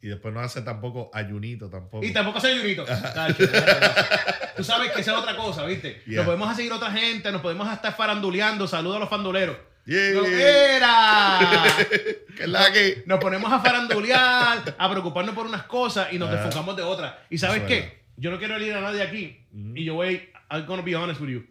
[0.00, 2.02] Y después no hace tampoco ayunito tampoco.
[2.02, 2.74] Y tampoco hace.
[2.76, 3.52] Tacho, eso.
[4.56, 6.02] Tú sabes que esa es otra cosa, ¿viste?
[6.06, 6.16] Yeah.
[6.16, 8.66] Nos podemos seguir otra gente, nos podemos estar faranduleando.
[8.66, 9.58] Saludos a los fanduleros.
[9.84, 10.12] Yeah.
[10.14, 11.38] ¡No era!
[12.36, 13.02] ¿Qué es la que?
[13.06, 16.44] Nos ponemos a farandulear, a preocuparnos por unas cosas y nos Ajá.
[16.44, 17.14] desfocamos de otras.
[17.30, 17.80] ¿Y sabes qué?
[17.80, 17.92] verdad.
[18.16, 19.40] Yo no quiero herir a nadie aquí.
[19.74, 21.46] Y yo voy, I'm gonna be honest with you.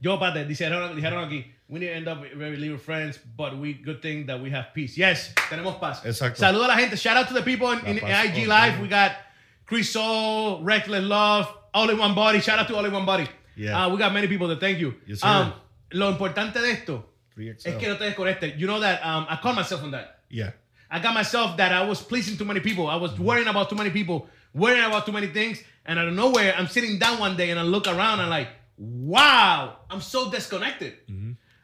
[0.00, 3.74] Yo, Pate, dijeron, dijeron aquí, we need to end up very little friends, but we
[3.74, 4.96] good thing that we have peace.
[4.96, 6.04] Yes, tenemos paz.
[6.04, 6.44] Exacto.
[6.44, 6.96] A la gente.
[6.96, 8.46] Shout out to the people in, in IG ok.
[8.46, 8.80] Live.
[8.80, 9.12] We got
[9.64, 12.40] Chris Soul, Reckless Love, All in One Body.
[12.40, 13.28] Shout out to All in One Body.
[13.54, 13.84] Yeah.
[13.84, 14.96] Uh, we got many people that thank you.
[15.06, 15.22] Yes.
[15.22, 15.52] Um,
[15.92, 17.66] lo importante de esto 3XL.
[17.66, 18.58] es que no te desconectes.
[18.58, 20.20] You know that um, I caught myself on that.
[20.28, 20.50] Yeah.
[20.90, 22.86] I got myself that I was pleasing too many people.
[22.86, 25.62] I was worrying about too many people, worrying about too many things.
[25.86, 28.48] And out of nowhere, I'm sitting down one day and I look around and like,
[28.76, 30.94] wow, I'm so disconnected.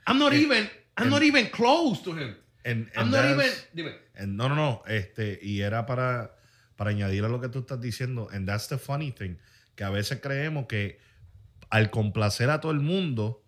[0.07, 2.37] I'm not even, I'm not even close to him.
[2.65, 3.95] And, I'm not even, dime.
[4.17, 4.83] and no, no, no.
[4.87, 6.33] Este, y era para,
[6.77, 8.29] para añadir a lo que tú estás diciendo.
[8.33, 9.39] And that's the funny thing.
[9.77, 10.99] Que a veces creemos que
[11.71, 13.43] al complacer a todo el mundo,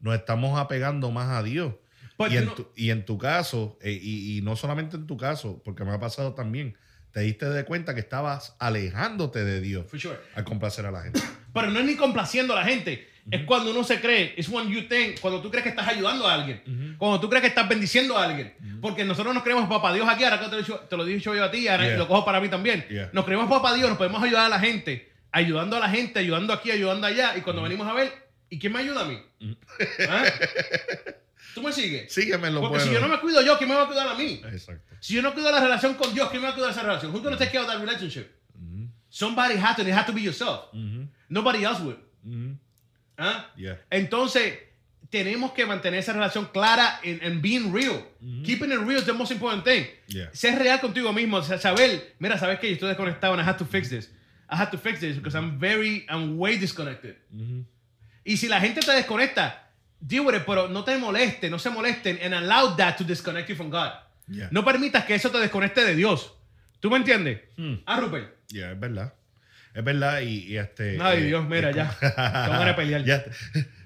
[0.00, 1.74] nos estamos apegando más a Dios.
[2.18, 5.06] But y, en know- tu, y en tu caso, eh, y, y no solamente en
[5.06, 6.76] tu caso, porque me ha pasado también,
[7.12, 10.16] te diste de cuenta que estabas alejándote de Dios sure.
[10.34, 11.20] al complacer a la gente.
[11.54, 13.08] Pero no es ni complaciendo a la gente.
[13.30, 14.34] Es cuando uno se cree.
[14.36, 16.94] Es when you think, cuando tú crees que estás ayudando a alguien.
[16.98, 18.54] Cuando tú crees que estás bendiciendo a alguien.
[18.80, 20.24] Porque nosotros nos creemos papá Dios aquí.
[20.24, 21.96] Ahora que te lo, he dicho- te lo he dicho yo a ti, ahora Yeah.
[21.98, 22.84] lo cojo para mí también.
[22.88, 23.10] Yeah.
[23.12, 25.12] Nos creemos papá Dios, nos podemos ayudar a la gente.
[25.32, 27.36] Ayudando a la gente, ayudando aquí, ayudando allá.
[27.36, 28.12] Y cuando venimos a ver,
[28.50, 29.18] ¿y quién me ayuda a mí?
[30.08, 30.24] ¿Ah?
[31.54, 32.12] ¿Tú me sigues?
[32.12, 32.86] Sígueme lo Porque bueno.
[32.86, 34.40] si yo no me cuido yo, ¿quién me va a cuidar a mí?
[34.52, 34.94] Exacto.
[35.00, 37.12] Si yo no cuido la relación con Dios, ¿quién me va a cuidar esa relación?
[37.12, 38.30] Who's gonna take care of that relationship?
[39.08, 40.66] Somebody has to, and it has to be yourself.
[41.28, 41.98] Nobody else will.
[43.18, 43.50] ¿Ah?
[43.56, 43.76] Yeah.
[43.90, 44.54] Entonces,
[45.10, 48.04] tenemos que mantener esa relación clara en en being real.
[48.44, 49.84] Keeping it real is the most important thing.
[50.06, 50.30] Yeah.
[50.32, 51.42] Ser real contigo mismo.
[51.42, 54.08] Saber, mira, sabes que yo estoy desconectado and I have to fix this.
[54.48, 57.16] I have to fix this because I'm very, I'm way disconnected.
[58.24, 61.70] Y si la gente te desconecta, deal with it, pero no te moleste, no se
[61.70, 63.90] molesten and allow that to disconnect you from God.
[64.28, 64.48] Yeah.
[64.50, 66.32] No permitas que eso te desconecte de Dios.
[66.80, 67.40] ¿Tú me entiendes?
[67.86, 68.34] Ah, Rupert.
[68.48, 69.12] Ya, es verdad.
[69.74, 70.98] Es verdad y, y este...
[71.00, 71.90] Ay, eh, Dios, mira, ya.
[72.00, 73.02] Tengo ganas de pelear.
[73.04, 73.24] Ya.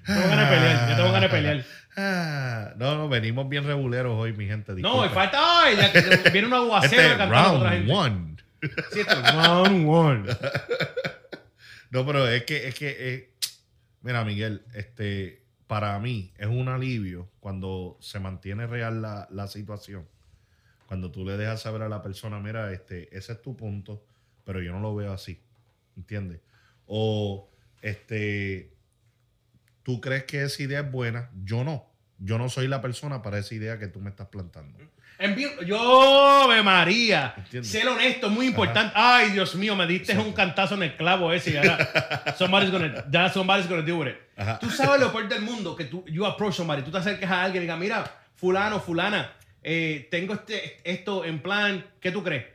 [0.05, 1.65] Tengo ganas de pelear, ya tengo ganas de pelear.
[1.97, 4.73] Ah, no, no, venimos bien reguleros hoy, mi gente.
[4.73, 5.39] No, y falta.
[5.63, 7.93] Ay, ya que viene un aguacero Este es cantando con otra round gente.
[7.93, 8.35] one.
[8.91, 10.25] Sí, esto es round one.
[11.91, 13.34] No, pero es que, es que,
[14.05, 20.07] mira, Miguel, este, para mí es un alivio cuando se mantiene real la, la situación.
[20.85, 24.05] Cuando tú le dejas saber a la persona, mira, este, ese es tu punto,
[24.45, 25.41] pero yo no lo veo así.
[25.97, 26.39] ¿Entiendes?
[26.85, 27.49] O,
[27.81, 28.75] este,
[29.81, 31.89] tú crees que esa idea es buena, yo no.
[32.19, 34.77] Yo no soy la persona para esa idea que tú me estás plantando.
[35.17, 37.33] Envío- yo, me María.
[37.37, 37.67] Entiendo.
[37.69, 38.91] Ser honesto, muy importante.
[38.95, 43.05] Ay, Dios mío, me diste un cantazo en el clavo ese y ahora somebody's gonna,
[43.09, 44.17] ya somebody's gonna deal with it.
[44.37, 44.59] Ajá.
[44.59, 47.43] Tú sabes lo peor del mundo, que tú, you approach somebody, tú te acerques a
[47.43, 49.31] alguien y digas, mira, fulano, fulana,
[49.63, 52.45] eh, tengo este, esto en plan, ¿qué tú crees?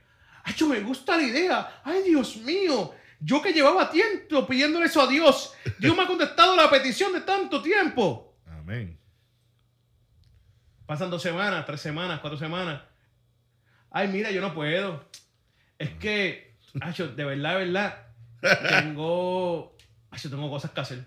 [0.45, 1.81] Ay, yo me gusta la idea.
[1.85, 2.95] Ay, Dios mío.
[3.21, 5.53] Yo que llevaba tiempo pidiéndole eso a Dios.
[5.79, 8.35] Dios me ha contestado la petición de tanto tiempo.
[8.47, 8.99] Amén.
[10.91, 12.83] Pasan dos semanas, tres semanas, cuatro semanas.
[13.93, 15.09] Ay, mira, yo no puedo.
[15.79, 18.07] Es que, ay, yo, de verdad, de verdad,
[18.69, 19.77] tengo,
[20.11, 21.05] ay, yo tengo cosas que hacer.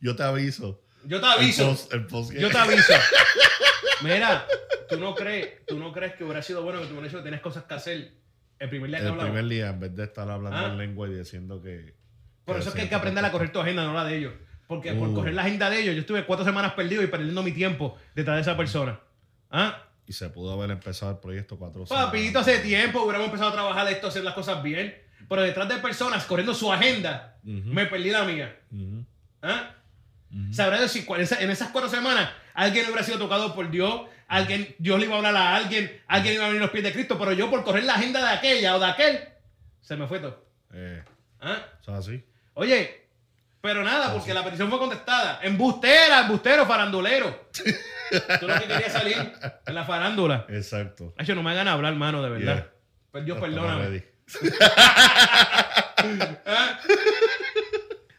[0.00, 0.80] Yo te aviso.
[1.02, 1.62] Yo te aviso.
[1.64, 2.92] El post- el post- Yo te aviso.
[4.04, 4.46] Mira,
[4.88, 7.18] tú no crees, tú no crees que hubiera sido bueno que tú me hubieras dicho
[7.18, 8.12] que tienes cosas que hacer
[8.60, 9.32] el primer día que El hablamos.
[9.32, 10.66] primer día, en vez de estar hablando Ah.
[10.70, 11.96] en lengua y diciendo que.
[12.44, 14.34] Por eso es que hay que aprender a correr tu agenda, no la de ellos.
[14.68, 15.14] Porque por Uh.
[15.14, 18.36] correr la agenda de ellos, yo estuve cuatro semanas perdido y perdiendo mi tiempo detrás
[18.36, 19.00] de esa persona.
[19.50, 19.82] ¿Ah?
[20.06, 23.88] Y se pudo haber empezado el proyecto cuatro Papito, hace tiempo hubiéramos empezado a trabajar
[23.90, 24.96] esto, hacer las cosas bien.
[25.28, 28.56] Pero detrás de personas corriendo su agenda, me perdí la mía.
[28.70, 29.04] Ujú.
[29.42, 29.74] ¿Ah?
[30.52, 35.06] Sabrá decir en esas cuatro semanas alguien hubiera sido tocado por Dios, alguien, Dios le
[35.06, 37.32] iba a hablar a alguien, alguien iba a venir a los pies de Cristo, pero
[37.32, 39.20] yo por correr la agenda de aquella o de aquel,
[39.80, 40.44] se me fue todo.
[40.74, 41.02] Eh,
[41.40, 41.62] ¿Ah?
[41.80, 42.24] ¿eso es así?
[42.54, 43.07] Oye,
[43.60, 45.40] Pero nada, porque la petición fue contestada.
[45.42, 47.48] Embustera, embustero, farandulero.
[48.40, 49.32] Tú lo que querías salir
[49.66, 50.46] en la farándula.
[50.48, 51.12] Exacto.
[51.18, 52.54] Ay, yo no me hagan hablar, hermano, de verdad.
[52.54, 52.70] Yeah.
[53.10, 53.88] Pues Dios, No estamos perdóname.
[53.88, 54.04] ready.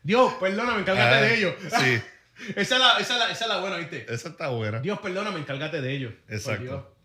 [0.03, 1.53] Dios, perdóname, encárgate Ah, de ellos.
[1.79, 2.01] Sí,
[2.55, 4.05] Esa es la, esa es la, esa es la buena, ¿viste?
[4.11, 4.79] esa está buena.
[4.79, 6.13] Dios, perdóname, encárgate de ellos.
[6.29, 6.95] Exacto.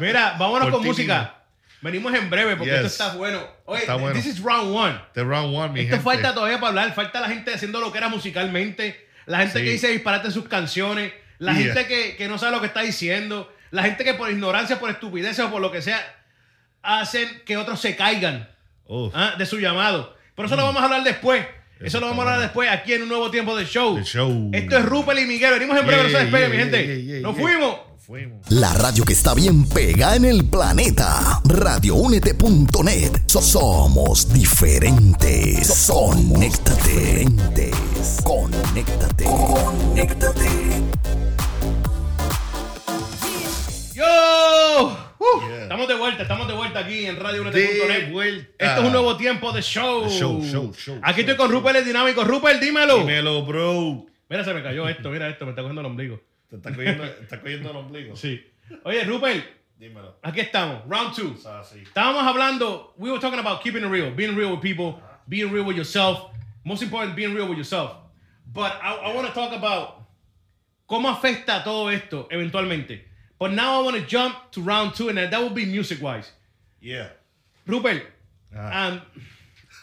[0.00, 1.39] Mira, vámonos Por con música.
[1.82, 2.84] Venimos en breve porque Yes.
[2.92, 3.42] esto está bueno.
[3.64, 4.14] Oye, Está bueno.
[4.14, 4.98] this is round one.
[5.14, 6.04] The round one, mi Esto gente.
[6.04, 6.94] falta todavía para hablar.
[6.94, 9.08] Falta la gente haciendo lo que era musicalmente.
[9.26, 9.64] La gente Sí.
[9.64, 11.12] que dice disparate en sus canciones.
[11.38, 11.72] La Yeah.
[11.74, 13.50] gente que, que no sabe lo que está diciendo.
[13.70, 15.98] La gente que por ignorancia, por estupideces o por lo que sea,
[16.82, 18.48] hacen que otros se caigan
[19.14, 20.16] ah, de su llamado.
[20.34, 21.46] Pero eso lo vamos a hablar después.
[21.80, 23.96] Eso, lo vamos a hablar después aquí en un nuevo tiempo de show.
[23.98, 25.52] Esto es Rupert y Miguel.
[25.54, 26.86] Venimos en breve, no se Yeah, despeguen, mi yeah, gente.
[26.86, 27.42] yeah, yeah, Nos yeah.
[27.42, 27.76] fuimos.
[28.10, 28.40] Fuimos.
[28.50, 31.40] La radio que está bien pega en el planeta.
[31.44, 33.12] Radioúnete.net.
[33.26, 35.86] So- somos diferentes.
[35.86, 37.24] Conéctate.
[38.24, 39.24] Conéctate.
[39.24, 40.48] Conéctate.
[43.94, 44.04] ¡Yo!
[45.20, 45.62] Uh, Yeah.
[45.62, 48.10] Estamos de vuelta, estamos de vuelta aquí en De radioúnete.net.
[48.10, 48.48] vuelta.
[48.58, 50.08] Esto es un nuevo tiempo de show.
[50.08, 52.24] Show, show, show, Aquí show, estoy con Rupert el dinámico.
[52.24, 52.98] Rupert, dímelo.
[52.98, 54.04] Dímelo, bro.
[54.28, 56.20] Mira, se me cayó esto, mira esto, me está cogiendo el ombligo.
[56.50, 58.16] Te está cogiendo, está cogiendo el ombligo.
[58.16, 58.44] Sí.
[58.84, 59.44] Oye, Rupert,
[59.78, 60.16] Dímelo.
[60.22, 61.34] aquí estamos, round two.
[61.64, 61.78] Sí.
[61.82, 65.64] Estábamos hablando, we were talking about keeping it real, being real with people, being real
[65.64, 66.30] with yourself.
[66.64, 67.92] Most important, being real with yourself.
[68.52, 70.02] But I, I want to talk about
[70.88, 73.02] cómo afecta todo esto eventualmente.
[73.38, 76.30] But now I want to jump to round two, and that will be music wise.
[76.80, 77.08] Yeah.
[77.66, 78.02] Rupert,
[78.54, 78.88] Ah.
[78.88, 79.00] um,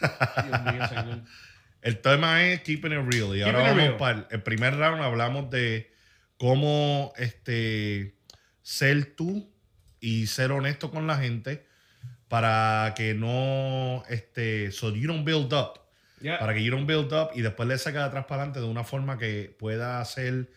[0.00, 1.20] Dios mío, señor.
[1.82, 3.34] El tema es Keeping It Real.
[3.34, 3.96] Y Keeping ahora vamos real.
[3.96, 5.02] para el, el primer round.
[5.02, 5.90] Hablamos de
[6.38, 8.14] cómo este,
[8.62, 9.50] ser tú
[10.00, 11.66] y ser honesto con la gente
[12.28, 15.80] para que no, este, so you don't build up.
[16.20, 16.38] Yeah.
[16.38, 18.66] Para que you don't build up y después le sacas de atrás para adelante de
[18.66, 20.50] una forma que pueda ser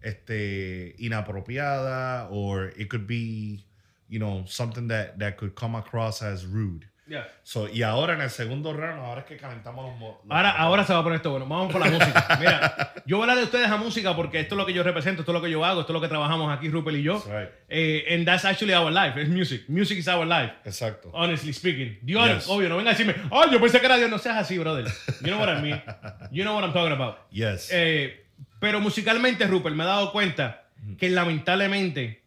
[0.00, 3.64] este, inapropiada or it could be,
[4.08, 6.86] you know, something that, that could come across as rude.
[7.08, 7.26] Yeah.
[7.42, 10.84] So, y ahora en el segundo round, ahora es que calentamos los, los Ahora, ahora
[10.84, 11.46] se va a poner esto bueno.
[11.46, 12.36] Vamos con la música.
[12.38, 14.82] Mira, yo voy a hablar de ustedes a música porque esto es lo que yo
[14.82, 17.02] represento, esto es lo que yo hago, esto es lo que trabajamos aquí, Rupert y
[17.02, 17.14] yo.
[17.20, 17.48] That's right.
[17.70, 19.18] Eh, and that's actually our life.
[19.18, 19.68] It's music.
[19.68, 20.52] Music is our life.
[20.66, 21.10] Exacto.
[21.14, 21.98] Honestly speaking.
[22.02, 22.48] Dios, Yes.
[22.48, 24.10] obvio, no venga a decirme, oh, yo pensé que era Dios.
[24.10, 24.84] No seas así, brother.
[25.22, 25.82] You know what I mean.
[26.30, 27.20] You know what I'm talking about.
[27.30, 27.70] Yes.
[27.72, 28.26] Eh,
[28.60, 30.64] pero musicalmente, Rupert, me he dado cuenta
[30.98, 32.22] que lamentablemente,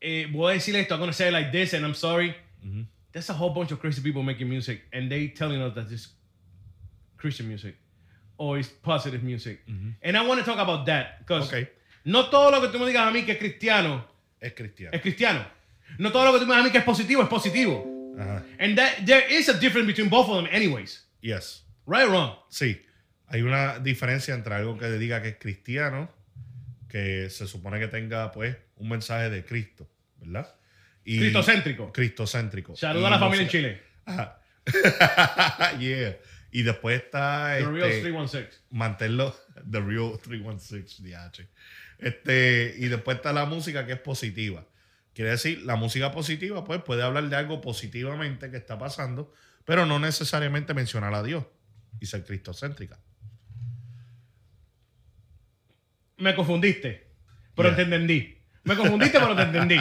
[0.00, 2.34] eh, voy a decir esto, I'm going to say it like this, and I'm sorry.
[3.18, 6.06] There's a whole bunch of crazy people making music, and they telling us that it's
[7.16, 7.74] Christian music
[8.36, 9.58] or it's positive music.
[10.02, 11.68] And I want to talk about that, because Okay.
[12.04, 14.04] no todo lo que tú me digas a mí que es cristiano
[14.40, 14.90] es cristiano.
[14.94, 15.44] es cristiano.
[15.98, 17.84] No todo lo que tú me digas a mí que es positivo es positivo.
[18.16, 18.44] Ajá.
[18.60, 21.02] And that there is a difference between both of them anyways.
[21.20, 21.62] Yes.
[21.86, 22.36] Right or wrong?
[22.50, 22.80] Sí.
[23.26, 26.08] Hay una diferencia entre algo que diga que es cristiano,
[26.88, 29.88] que se supone que tenga, pues, un mensaje de Cristo,
[30.20, 30.54] ¿verdad?
[31.10, 31.90] Y Cristocéntrico.
[31.90, 32.76] Cristocéntrico.
[32.76, 33.82] Saluda a la familia en Chile.
[34.04, 34.38] Ajá.
[35.78, 36.18] yeah.
[36.50, 38.62] Y después está The Real este, 316.
[38.70, 39.34] mantenerlo
[39.70, 41.48] The Real 316 DH.
[41.98, 44.66] Este, y después está la música que es positiva.
[45.14, 49.32] Quiere decir, la música positiva, pues puede hablar de algo positivamente que está pasando,
[49.64, 51.44] pero no necesariamente mencionar a Dios
[52.00, 52.98] y ser cristocéntrica.
[56.18, 57.08] Me confundiste,
[57.54, 57.76] pero Yeah.
[57.76, 58.37] te entendí.
[58.68, 59.76] Me confundiste, pero te entendí.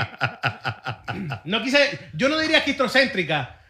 [1.46, 2.64] No quise, yo no diría.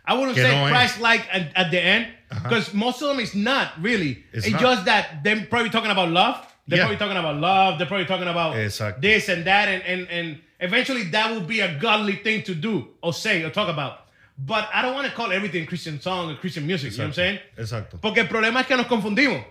[0.09, 0.71] I wouldn't Que say no es.
[0.71, 2.07] Christ-like at, at the end,
[2.43, 4.23] because most of them is not really.
[4.31, 4.61] It's It's, not.
[4.61, 6.37] just that they're probably talking about love.
[6.67, 6.85] They're Yeah.
[6.85, 7.77] probably talking about love.
[7.77, 9.01] They're probably talking about Exacto.
[9.01, 12.87] this and that, and, and and eventually that will be a godly thing to do
[13.01, 14.05] or say or talk about.
[14.37, 16.91] But I don't want to call everything Christian song or Christian music.
[16.91, 17.39] You know what I'm saying?
[17.57, 17.99] Exacto.
[17.99, 19.43] Porque el problema es que nos confundimos.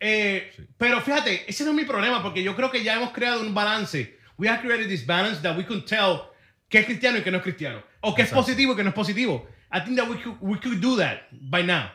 [0.00, 3.40] Eh, Pero fíjate, ese no es mi problema, porque yo creo que ya hemos creado
[3.40, 4.18] un balance.
[4.38, 6.30] We have created this balance that we can tell
[6.68, 7.82] qué es cristiano y qué no es cristiano.
[8.00, 9.46] O qué es positivo y qué no es positivo.
[9.72, 11.90] I think that we could, we could do that by now.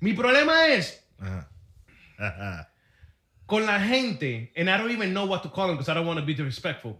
[0.00, 1.48] Mi problema es Ajá.
[2.18, 2.68] Ajá.
[3.46, 6.06] con la gente, and I don't even know what to call them because I don't
[6.06, 6.98] want to be disrespectful.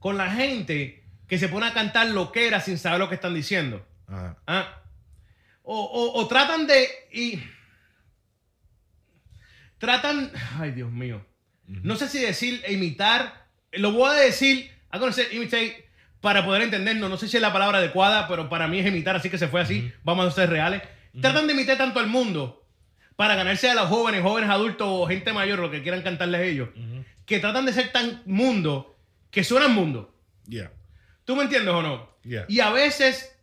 [0.00, 3.14] Con la gente que se pone a cantar lo que era sin saber lo que
[3.16, 3.84] están diciendo.
[4.08, 4.36] Ajá.
[4.46, 4.76] ¿Ah?
[5.62, 6.88] O, o- o tratan de.
[7.12, 7.40] Y,
[9.78, 10.30] tratan.
[10.58, 11.24] Ay, Dios mío.
[11.66, 13.48] No sé si decir imitar.
[13.72, 14.70] Lo voy a decir.
[14.92, 15.88] I'm gonna say imitate
[16.20, 17.08] para poder entendernos.
[17.08, 19.48] No sé si es la palabra adecuada, pero para mí es imitar, así que se
[19.48, 19.92] fue así.
[20.02, 20.82] Vamos a ser reales.
[21.20, 22.66] Tratan de imitar tanto al mundo
[23.16, 26.70] para ganarse a los jóvenes, jóvenes adultos o gente mayor, lo que quieran cantarles ellos,
[27.26, 28.96] que tratan de ser tan mundo
[29.30, 30.14] que suenan mundo.
[30.48, 30.72] Yeah.
[31.24, 32.16] ¿Tú me entiendes o no?
[32.24, 32.46] Yeah.
[32.48, 33.36] Y a veces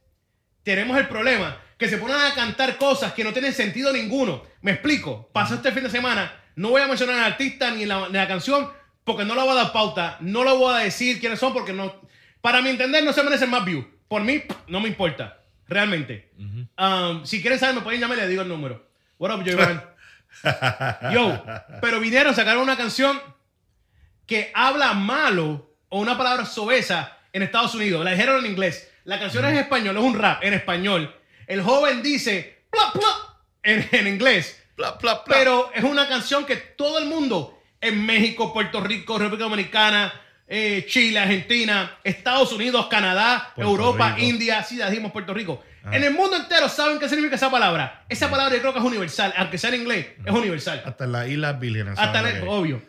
[0.64, 4.44] tenemos el problema que se ponen a cantar cosas que no tienen sentido ninguno.
[4.62, 5.30] Me explico.
[5.32, 6.34] Pasó este fin de semana.
[6.56, 8.70] No voy a mencionar al artista ni la, ni la canción
[9.08, 10.18] porque no le voy a dar pauta.
[10.20, 11.96] No le voy a decir quiénes son porque no.
[12.42, 13.86] Para mi entender, no se merecen más views.
[14.10, 15.44] Por mí, no me importa.
[15.66, 16.34] Realmente.
[16.78, 18.86] Um, si quieren saber, me pueden llamar y les digo el número.
[19.18, 19.82] What up, Joey Man?
[21.14, 21.42] Yo.
[21.80, 23.18] Pero vinieron, sacaron una canción
[24.26, 28.04] que habla malo o una palabra sobesa en Estados Unidos.
[28.04, 28.92] La dijeron en inglés.
[29.06, 31.16] La canción es en español, es un rap en español.
[31.48, 32.66] El joven dice
[33.64, 34.62] en, en inglés.
[35.28, 40.14] Pero es una canción que todo el mundo en México, Puerto Rico, República Dominicana,
[40.48, 44.28] eh, Chile, Argentina, Estados Unidos, Canadá, Puerto Europa, Rico.
[44.28, 45.64] India, sí, dijimos Puerto Rico.
[45.92, 48.04] En el mundo entero saben qué significa esa palabra.
[48.10, 50.82] Esa palabra yo creo que es universal, aunque sea en inglés, es universal.
[50.86, 51.98] Hasta las Islas Vírgenes.
[51.98, 52.54] Hasta ¿saben le- lo que es?
[52.58, 52.82] obvio.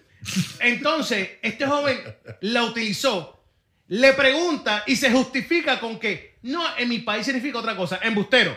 [0.61, 2.01] Entonces, este joven
[2.41, 3.43] la utilizó,
[3.89, 8.57] le pregunta y se justifica con que no, en mi país significa otra cosa, embustero.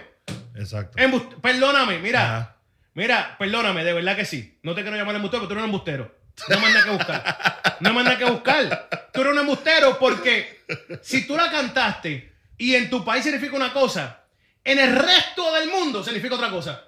[0.55, 0.97] Exacto.
[0.97, 2.23] Embust- perdóname, mira.
[2.37, 2.57] Ajá.
[2.93, 4.59] Mira, perdóname, de verdad que sí.
[4.63, 6.13] No te quiero llamar embustero, porque tú eres un embustero.
[6.49, 7.77] No me nada que buscar.
[7.79, 9.09] No me nada que buscar.
[9.13, 10.63] Tú eres un embustero porque
[11.01, 14.23] si tú la cantaste y en tu país significa una cosa,
[14.63, 16.83] en el resto del mundo significa otra cosa.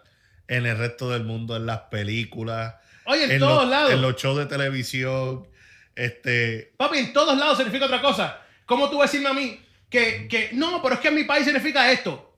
[0.48, 2.76] En el resto del mundo, en las películas.
[3.06, 3.92] Oye, en, en todos los, lados.
[3.92, 5.48] En los shows de televisión.
[5.96, 6.74] Este.
[6.78, 8.40] Papi, en todos lados significa otra cosa.
[8.66, 11.24] ¿Cómo tú vas a decirme a mí que, que no, pero es que en mi
[11.24, 12.36] país significa esto?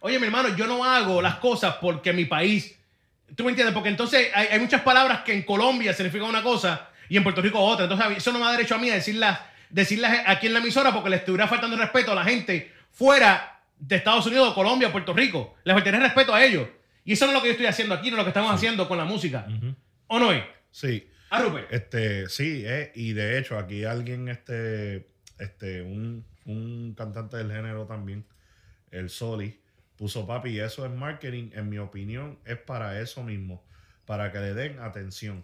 [0.00, 2.78] Oye, mi hermano, yo no hago las cosas porque mi país.
[3.36, 3.74] ¿Tú me entiendes?
[3.74, 7.42] Porque entonces hay, hay muchas palabras que en Colombia significan una cosa y en Puerto
[7.42, 7.84] Rico otra.
[7.84, 10.92] Entonces eso no me da derecho a mí a decirlas, decirlas aquí en la emisora
[10.92, 15.12] porque le estuviera faltando el respeto a la gente fuera de Estados Unidos, Colombia, Puerto
[15.12, 15.56] Rico.
[15.64, 16.68] Les faltaría respeto a ellos.
[17.04, 18.52] Y eso no es lo que yo estoy haciendo aquí, no es lo que estamos
[18.52, 19.46] haciendo con la música.
[20.06, 20.42] ¿O no es?
[20.70, 21.08] Sí.
[21.30, 21.70] Ah, Rupert.
[21.72, 27.86] Este, sí, eh, y de hecho, aquí alguien, este, este, un, un cantante del género
[27.86, 28.24] también,
[28.90, 29.60] el Soli,
[30.04, 33.64] puso papi, eso es marketing, en mi opinión, es para eso mismo,
[34.04, 35.42] para que le den atención.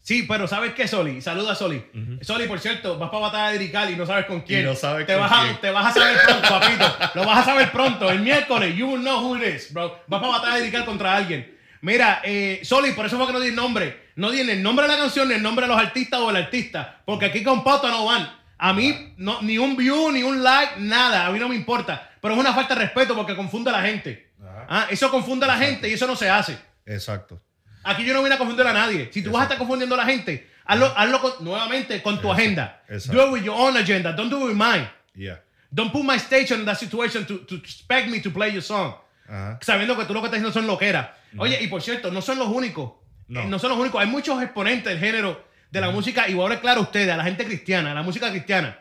[0.00, 1.20] Sí, pero ¿sabes qué, Soli?
[1.20, 1.84] Saluda, Soli.
[2.20, 4.64] Soli, por cierto, vas para batalla de Dirical y no sabes con quién.
[4.64, 6.96] no sabes te con vas A, te vas a saber pronto, papito.
[7.16, 8.08] Lo vas a saber pronto.
[8.08, 9.88] El miércoles, you will know who it is, bro.
[10.06, 11.58] Vas para batalla de Dirical contra alguien.
[11.80, 14.10] Mira, eh, Soli, por eso fue que no di el nombre.
[14.14, 16.30] No di ni el nombre de la canción, ni el nombre de los artistas o
[16.30, 17.02] el artista.
[17.04, 18.32] Porque aquí con pauta no van.
[18.58, 21.26] A mí, no, ni un view, ni un like, nada.
[21.26, 22.07] A mí no me importa.
[22.20, 24.32] Pero es una falta de respeto porque confunde a la gente.
[24.40, 24.66] Ajá.
[24.68, 26.58] Ah, eso confunde a la gente y eso no se hace.
[26.86, 27.40] Exacto.
[27.84, 29.10] Aquí yo no vine a confundir a nadie.
[29.12, 32.30] Si tú vas a estar confundiendo a la gente, hazlo, hazlo con- nuevamente con tu
[32.30, 32.82] agenda.
[32.88, 33.16] exacto.
[33.20, 34.12] Do it with your own agenda.
[34.12, 34.88] Don't do it with mine.
[35.14, 35.40] Yeah.
[35.70, 38.94] Don't put my stage in that situation to, to expect me to play your song.
[39.28, 39.58] Ajá.
[39.62, 41.08] Sabiendo que tú lo que estás diciendo son loqueras.
[41.36, 42.92] Oye, y por cierto, no son los únicos.
[43.28, 43.40] No.
[43.42, 43.58] Eh, No.
[43.58, 44.00] son los únicos.
[44.00, 47.10] Hay muchos exponentes del género de la música, y voy a hablar claro a ustedes,
[47.12, 48.78] a la gente cristiana, a la música cristiana,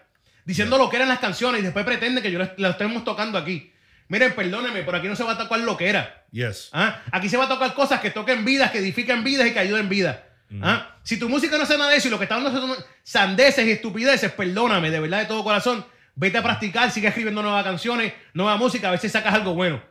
[0.47, 3.37] diciendo lo que eran las canciones y después pretenden que yo las las estemos tocando
[3.37, 3.73] aquí.
[4.07, 6.23] Miren, perdónenme, pero aquí no se va a tocar lo que era.
[6.31, 6.69] Yes.
[6.71, 7.01] ¿Ah?
[7.11, 9.89] Aquí se va a tocar cosas que toquen vidas, que edifiquen vidas y que ayuden
[9.89, 10.17] vidas.
[10.61, 10.95] ¿Ah?
[11.03, 13.67] Si tu música no hace nada de eso y lo que está dando son sandeces
[13.67, 15.85] y estupideces, perdóname, de verdad, de todo corazón.
[16.15, 19.83] Vete a practicar, sigue escribiendo nuevas canciones, nueva música, a ver si sacas algo bueno.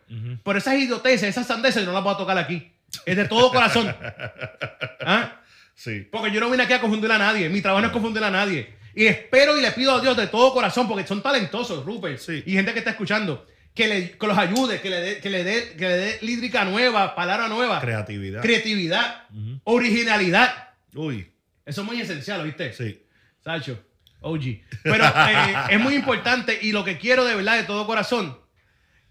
[0.43, 2.73] Pero esas idioteces, esas sandeces, yo no las voy a tocar aquí.
[3.05, 3.95] Es de todo corazón.
[5.05, 5.43] ¿Ah?
[5.75, 6.09] Sí.
[6.11, 7.51] Porque yo no vine aquí a confundir a nadie.
[7.51, 8.75] Mi trabajo no es confundir a nadie.
[8.97, 12.19] Y espero y le pido a Dios de todo corazón, porque son talentosos, Rupert.
[12.19, 12.43] Sí.
[12.47, 15.45] Y gente que está escuchando, que, le, que los ayude, que le dé que le
[15.45, 18.41] dé, que le dé lírica nueva, palabra nueva, Creatividad.
[18.43, 19.25] creatividad,
[19.65, 20.71] originalidad.
[20.95, 21.31] Uy.
[21.65, 22.73] Eso es muy esencial, ¿viste?
[22.73, 23.03] Sí.
[23.45, 23.79] Sacho,
[24.21, 24.43] OG.
[24.83, 28.39] Pero eh, es muy importante y lo que quiero de verdad, de todo corazón,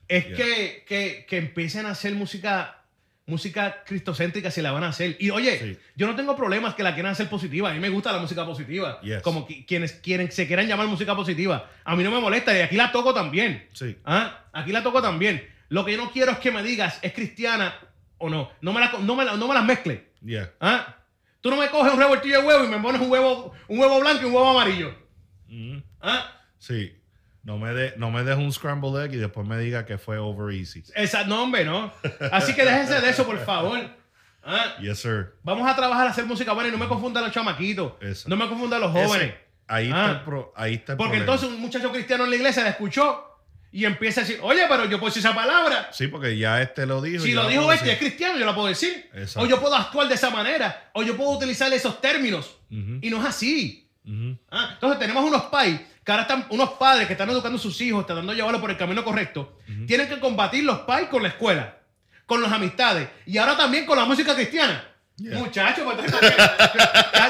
[0.07, 0.35] es Yeah.
[0.37, 2.84] que, que, que empiecen a hacer música,
[3.27, 5.17] música cristocéntrica si la van a hacer.
[5.19, 5.77] Y oye, Sí.
[5.95, 7.71] yo no tengo problemas que la quieran hacer positiva.
[7.71, 9.01] A mí me gusta la música positiva.
[9.01, 9.21] Yes.
[9.23, 11.69] Como qui- quienes quieren, se quieran llamar música positiva.
[11.83, 13.67] A mí no me molesta y aquí la toco también.
[13.73, 13.97] Sí.
[14.05, 14.45] ¿Ah?
[14.53, 15.47] Aquí la toco también.
[15.69, 17.73] Lo que yo no quiero es que me digas, ¿es cristiana
[18.19, 18.51] o no?
[18.61, 20.07] No me, la, no me, la- no me las mezcle.
[20.23, 20.51] Yeah.
[20.59, 20.97] ¿Ah?
[21.41, 23.99] Tú no me coges un revoltillo de huevo y me pones un huevo, un huevo
[23.99, 24.95] blanco y un huevo amarillo.
[25.47, 25.81] Ujú.
[26.01, 26.31] ¿Ah?
[26.59, 26.95] Sí.
[27.45, 30.17] No me de, no me dejes un scrambled egg y después me diga que fue
[30.17, 30.83] over easy.
[30.95, 31.93] Esa, no, hombre, no.
[32.31, 33.79] Así que déjense de eso, por favor.
[34.43, 34.75] ¿Ah?
[34.81, 35.35] Yes, sir.
[35.43, 37.93] Vamos a trabajar a hacer música buena y no me confundan los chamaquitos.
[38.27, 39.29] No me confundan los jóvenes.
[39.29, 40.05] Ese- ahí, Ah.
[40.05, 41.33] está el pro- ahí está el Porque problema.
[41.33, 43.31] entonces un muchacho cristiano en la iglesia la escuchó
[43.71, 45.89] y empieza a decir, oye, pero yo puedo decir esa palabra.
[45.91, 47.23] Sí, porque ya este lo dijo.
[47.23, 49.09] Si lo dijo este, es cristiano, yo la puedo decir.
[49.13, 49.41] Exacto.
[49.41, 50.89] O yo puedo actuar de esa manera.
[50.93, 52.57] O yo puedo utilizar esos términos.
[52.69, 53.87] Y no es así.
[54.51, 57.81] Ah, Entonces tenemos unos pais que ahora están, unos padres que están educando a sus
[57.81, 59.57] hijos, tratando de llevarlos por el camino correcto.
[59.87, 61.77] Tienen que combatir los pais con la escuela,
[62.27, 64.83] con las amistades y ahora también con la música cristiana.
[65.17, 65.39] Yeah.
[65.39, 65.85] Muchachos,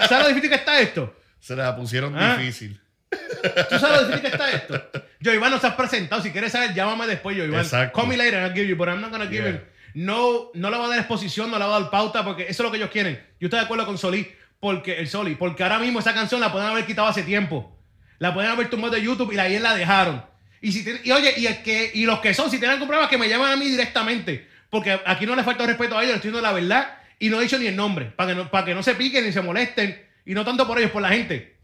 [0.09, 1.15] ¿sabes lo difícil que está esto?
[1.39, 2.35] Se la pusieron Ah.
[2.37, 2.81] difícil.
[3.09, 4.83] ¿Tú sabes lo difícil que está esto?
[5.19, 6.21] Yo, Iván, no se has presentado.
[6.21, 7.61] Si quieres saber, llámame después, yo, Iván.
[7.61, 7.97] Exacto.
[7.99, 9.63] Call me later and I'll give you, but I'm not gonna give Yeah.
[9.93, 12.51] No, no le voy a dar exposición, no le voy a dar pauta, porque eso
[12.51, 13.15] es lo que ellos quieren.
[13.39, 16.51] Yo estoy de acuerdo con Solí, porque el Soli, porque ahora mismo esa canción la
[16.51, 17.74] pueden haber quitado hace tiempo.
[18.19, 20.23] La pueden haber tumbado de YouTube y ayer la dejaron.
[20.61, 23.09] Y, si y oye, y, el que, y los que son, si tienen algún problema,
[23.09, 24.47] que me llamen a mí directamente.
[24.69, 27.39] Porque aquí no le falta respeto a ellos, le estoy diciendo la verdad y no
[27.39, 29.41] he dicho ni el nombre, para que no, para que no se piquen ni se
[29.41, 30.03] molesten.
[30.25, 31.57] Y no tanto por ellos, por la gente.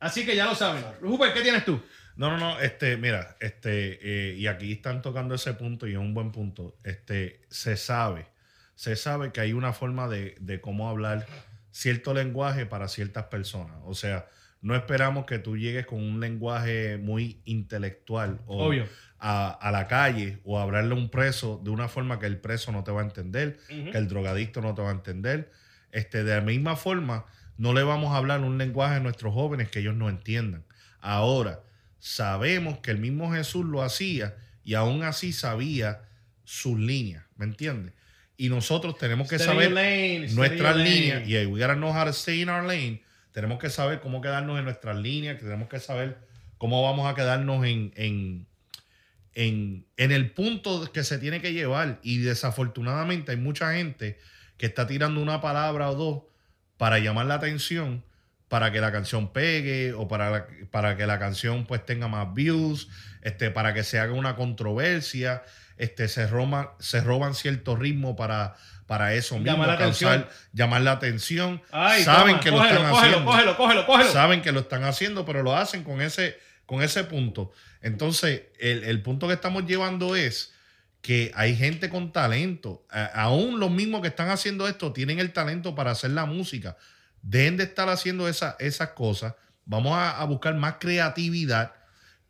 [0.00, 0.84] Así que ya lo saben.
[1.00, 1.80] Rupert, ¿qué tienes tú?
[2.16, 5.98] No, no, no, este, mira, este, eh, y aquí están tocando ese punto y es
[5.98, 6.76] un buen punto.
[6.82, 8.26] Este, se sabe,
[8.74, 11.26] se sabe que hay una forma de, de cómo hablar
[11.70, 13.76] cierto lenguaje para ciertas personas.
[13.84, 14.26] O sea,
[14.60, 18.86] no esperamos que tú llegues con un lenguaje muy intelectual o Obvio.
[19.18, 22.38] A, a la calle o a hablarle a un preso de una forma que el
[22.38, 25.50] preso no te va a entender, que el drogadicto no te va a entender.
[25.90, 29.70] Este, de la misma forma, no le vamos a hablar un lenguaje a nuestros jóvenes
[29.70, 30.64] que ellos no entiendan.
[31.00, 31.62] Ahora,
[31.98, 36.02] sabemos que el mismo Jesús lo hacía y aún así sabía
[36.44, 37.94] sus líneas, ¿me entiendes?
[38.36, 42.12] Y nosotros tenemos que Stay saber lane, nuestras líneas y we gotta know how to
[42.12, 43.02] stay in our lane.
[43.32, 46.18] Tenemos que saber cómo quedarnos en nuestras líneas, que tenemos que saber
[46.58, 48.46] cómo vamos a quedarnos en, en,
[49.34, 52.00] en, en el punto que se tiene que llevar.
[52.02, 54.18] Y desafortunadamente hay mucha gente
[54.56, 56.22] que está tirando una palabra o dos
[56.76, 58.02] para llamar la atención,
[58.48, 62.32] para que la canción pegue o para, la- para que la canción pues tenga más
[62.34, 62.88] views,
[63.22, 65.42] este, para que se haga una controversia,
[65.76, 68.56] este, se, roban, se roban cierto ritmo para,
[68.88, 70.38] para eso mismo, Llamar la causar- atención.
[70.52, 71.62] llamar la atención.
[71.70, 74.60] Ay, Saben toma, que cógelo, lo están cógelo, haciendo Cógelo, cógelo, cógelo, saben que lo
[74.60, 76.36] están haciendo, pero lo hacen con ese,
[76.66, 77.52] con ese punto.
[77.82, 80.52] Entonces, el, el punto que estamos llevando es
[81.02, 82.84] que hay gente con talento.
[82.90, 86.76] A- aún los mismos que están haciendo esto tienen el talento para hacer la música.
[87.22, 89.34] Dejen de estar haciendo esa- esas cosas.
[89.64, 91.72] Vamos a, a buscar más creatividad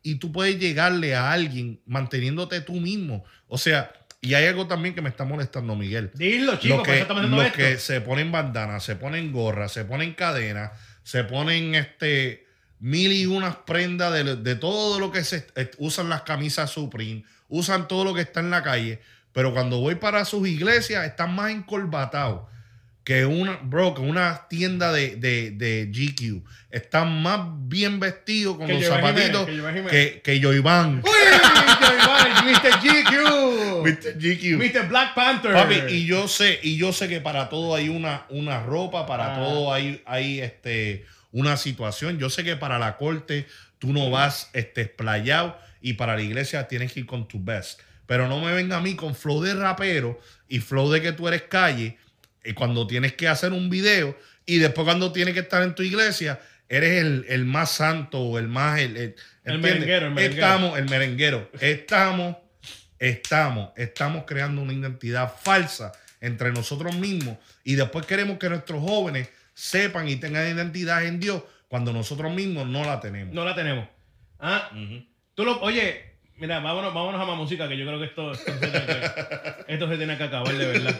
[0.03, 3.23] y tú puedes llegarle a alguien manteniéndote tú mismo.
[3.47, 3.91] O sea,
[4.21, 7.43] y hay algo también que me está molestando, Miguel Dilo, chicos, que, estamos haciendo lo
[7.43, 7.57] esto.
[7.57, 10.71] que se ponen bandanas, se ponen gorras, se ponen cadenas,
[11.03, 12.45] se ponen este
[12.79, 17.23] mil y unas prendas de, de todo lo que se eh, usan las camisas Supreme,
[17.47, 19.01] usan todo lo que está en la calle,
[19.31, 22.49] pero cuando voy para sus iglesias están más encorbatados
[23.09, 26.43] que una, bro, que una tienda de, de, de GQ.
[26.69, 31.01] Están más bien vestidos con Que los zapatitos Jiménez, que que, que Joiván.
[31.03, 31.09] ¡Uy!
[32.03, 32.79] Iván, Mr.
[32.79, 33.83] GQ.
[33.83, 34.13] Mr.
[34.13, 34.57] GQ.
[34.59, 34.89] Mr.
[34.89, 35.53] Black Panther.
[35.53, 39.33] Papi, y yo sé, y yo sé que para todo hay una, una ropa, para
[39.33, 39.39] Ah.
[39.39, 42.19] todo hay, hay este, una situación.
[42.19, 43.47] Yo sé que para la corte
[43.79, 47.79] tú no vas este, explayado y para la iglesia tienes que ir con tu best.
[48.05, 51.27] Pero no me venga a mí con flow de rapero y flow de que tú
[51.27, 51.97] eres calle
[52.43, 55.83] y cuando tienes que hacer un video y después cuando tienes que estar en tu
[55.83, 58.79] iglesia eres el, el más santo o el más...
[58.79, 59.15] El, el-
[59.59, 60.45] merenguero, el merenguero.
[60.45, 61.49] Estamos, el merenguero.
[61.59, 62.35] Estamos
[62.99, 69.29] estamos, estamos creando una identidad falsa entre nosotros mismos y después queremos que nuestros jóvenes
[69.53, 73.33] sepan y tengan identidad en Dios cuando nosotros mismos no la tenemos.
[73.33, 73.87] No la tenemos.
[74.39, 74.69] Ah,
[75.33, 78.51] tú lo, oye, mira, vámonos, vámonos a más música, que yo creo que esto, esto,
[78.51, 80.99] se, tiene que, esto se tiene que acabar, de verdad.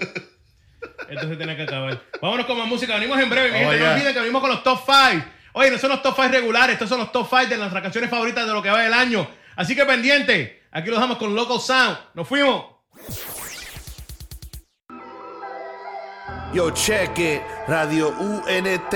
[1.09, 2.01] Esto se tiene que acabar.
[2.21, 4.49] Vámonos con más música, venimos en breve, mi Vamos gente, no olviden que venimos con
[4.51, 5.25] los top 5.
[5.53, 8.09] Oye, no son los top 5 regulares, estos son los top 5 de nuestras canciones
[8.09, 9.27] favoritas de lo que va del año.
[9.55, 11.97] Así que pendiente, aquí los dejamos con Local Sound.
[12.13, 12.65] Nos fuimos.
[16.53, 18.95] Yo, check it, Radio UNT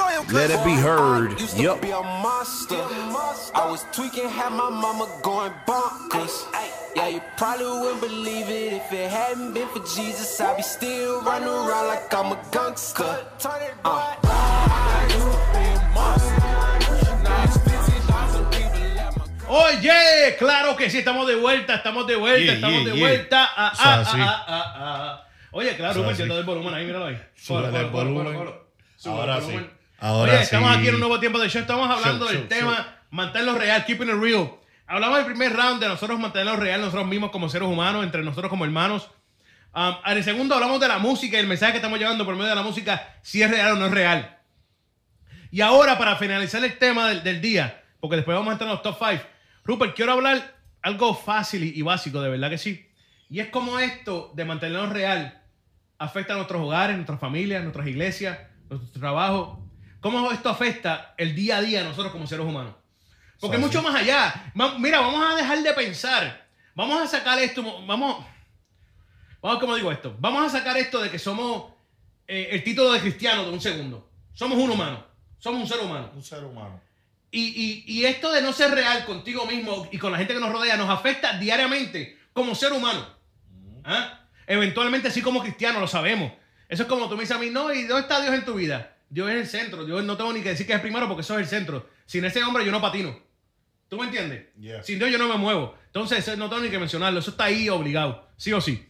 [0.29, 1.39] let it be heard.
[1.55, 1.81] Yup.
[1.81, 2.75] be a monster.
[2.75, 6.45] I was tweaking, had my mama going bonkers.
[6.95, 10.39] Yeah, you probably wouldn't believe it if it hadn't been for Jesus.
[10.39, 13.25] I'd be still running around like I'm a gangster.
[13.83, 14.15] Uh.
[19.53, 23.07] Oye, claro que sí, estamos de vuelta, estamos de vuelta, Yeah, estamos yeah, de yeah.
[23.07, 23.49] vuelta.
[23.55, 25.27] Ah, ah, ah, ah, ah.
[25.51, 27.19] Oye, claro, Rupert, el volumen ahí, míralo ahí.
[27.49, 28.49] El volumen.
[29.05, 29.59] Ahora sí.
[30.01, 30.79] Ahora Oye, estamos sí.
[30.79, 31.61] aquí en un nuevo tiempo de show.
[31.61, 34.51] Estamos hablando Show, del show, tema mantenerlo real, keeping it real.
[34.87, 38.49] Hablamos del primer round de nosotros mantenerlo real, nosotros mismos como seres humanos, entre nosotros
[38.49, 39.11] como hermanos.
[39.75, 42.33] Um, en el segundo hablamos de la música y el mensaje que estamos llevando por
[42.35, 44.39] medio de la música, si es real o no es real.
[45.51, 48.73] Y ahora, para finalizar el tema del, del día, porque después vamos a entrar en
[48.73, 49.23] los top 5,
[49.65, 52.89] Rupert, quiero hablar algo fácil y, y básico, de verdad que sí.
[53.29, 55.41] Y es como esto de mantenerlo real
[55.99, 59.60] afecta a nuestros hogares, nuestras familias, nuestras iglesias, nuestro trabajo.
[60.01, 62.75] ¿Cómo esto afecta el día a día a nosotros como seres humanos?
[63.39, 64.51] Porque es mucho más allá.
[64.79, 66.47] Mira, vamos a dejar de pensar.
[66.75, 67.63] Vamos a sacar esto.
[67.85, 68.25] Vamos.
[69.41, 70.15] Vamos, ¿cómo digo esto?
[70.19, 71.71] Vamos a sacar esto de que somos
[72.27, 74.09] eh, el título de cristiano de un segundo.
[74.33, 75.05] Somos un humano.
[75.39, 76.11] Somos un ser humano.
[76.13, 76.79] Un ser humano.
[77.31, 80.39] Y, y- y esto de no ser real contigo mismo y con la gente que
[80.39, 83.07] nos rodea nos afecta diariamente como ser humano.
[83.83, 84.19] ¿Ah?
[84.45, 86.31] Eventualmente sí como cristiano, lo sabemos.
[86.69, 88.53] Eso es como tú me dices a mí, no, ¿y dónde está Dios en tu
[88.53, 88.95] vida?
[89.11, 89.85] Dios es el centro.
[89.85, 91.87] Dios no tengo ni que decir que es el primero porque eso es el centro.
[92.07, 93.15] Sin ese hombre yo no patino.
[93.89, 94.45] ¿Tú me entiendes?
[94.57, 94.81] Yeah.
[94.83, 95.75] Sin Dios yo no me muevo.
[95.87, 97.19] Entonces no tengo ni que mencionarlo.
[97.19, 98.27] Eso está ahí obligado.
[98.37, 98.87] Sí o sí.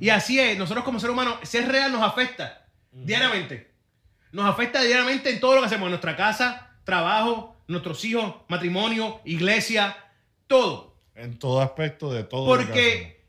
[0.00, 0.56] Y así es.
[0.58, 3.70] Nosotros como ser humanos, ser real nos afecta diariamente.
[4.32, 5.86] Nos afecta diariamente en todo lo que hacemos.
[5.86, 9.96] En nuestra casa, trabajo, nuestros hijos, matrimonio, iglesia,
[10.46, 10.96] todo.
[11.14, 12.46] En todo aspecto de todo.
[12.56, 13.24] lo que Porque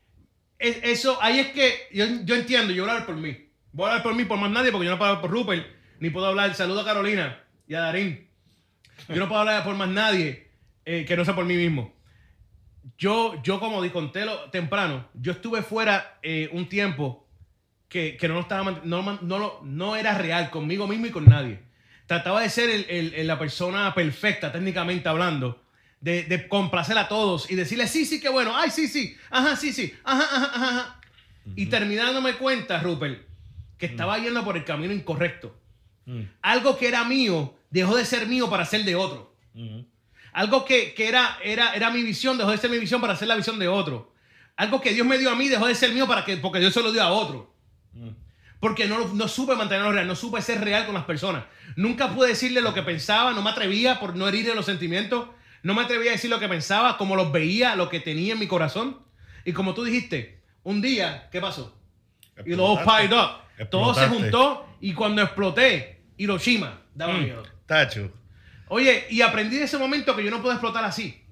[0.58, 3.48] es- eso, ahí es que yo, yo entiendo, yo voy a hablar por mí.
[3.72, 5.66] Voy a hablar por mí, por más nadie, porque yo no puedo hablar por Rupert,
[6.02, 7.38] ni puedo hablar, saludo a Carolina
[7.68, 8.26] y a Darín.
[9.08, 10.48] Yo no puedo hablar por más nadie
[10.84, 11.94] eh, que no sea por mí mismo.
[12.98, 17.28] Yo, yo como conté lo- temprano, yo estuve fuera eh, un tiempo
[17.88, 21.24] que, que no, lo estaba, no, no, lo- no era real conmigo mismo y con
[21.26, 21.60] nadie.
[22.06, 25.62] Trataba de ser el- el- el- la persona perfecta, técnicamente hablando,
[26.00, 29.54] de, de complacer a todos y decirle, sí, sí, qué bueno, ay, sí, sí, ajá,
[29.54, 30.68] sí, sí, ajá, ajá, ajá.
[30.80, 31.00] ajá".
[31.54, 33.22] Y terminándome cuenta, Rupert,
[33.78, 35.61] que estaba yendo por el camino incorrecto.
[36.06, 36.22] Mm.
[36.42, 39.34] Algo que era mío dejó de ser mío para ser de otro.
[39.54, 39.86] Ujú.
[40.32, 43.28] Algo que, que era, era, era mi visión dejó de ser mi visión para ser
[43.28, 44.12] la visión de otro.
[44.56, 46.72] Algo que Dios me dio a mí dejó de ser mío para que, porque Dios
[46.72, 47.52] se lo dio a otro.
[48.60, 51.44] Porque no, no supe mantenerlo real, no supe ser real con las personas.
[51.74, 55.28] Nunca pude decirle lo que pensaba, no me atrevía por no herirle los sentimientos.
[55.64, 58.38] No me atrevía a decir lo que pensaba, como los veía, lo que tenía en
[58.38, 58.98] mi corazón.
[59.44, 61.76] Y como tú dijiste, un día, ¿qué pasó?
[62.46, 63.08] Y luego Explotaste.
[63.08, 63.68] piled up.
[63.70, 64.08] Todo se Explotaste.
[64.08, 67.22] juntó y cuando exploté, Hiroshima, daba Mm.
[67.24, 67.42] miedo.
[67.66, 68.12] Tacho.
[68.68, 71.22] Oye, y aprendí de ese momento que yo no puedo explotar así.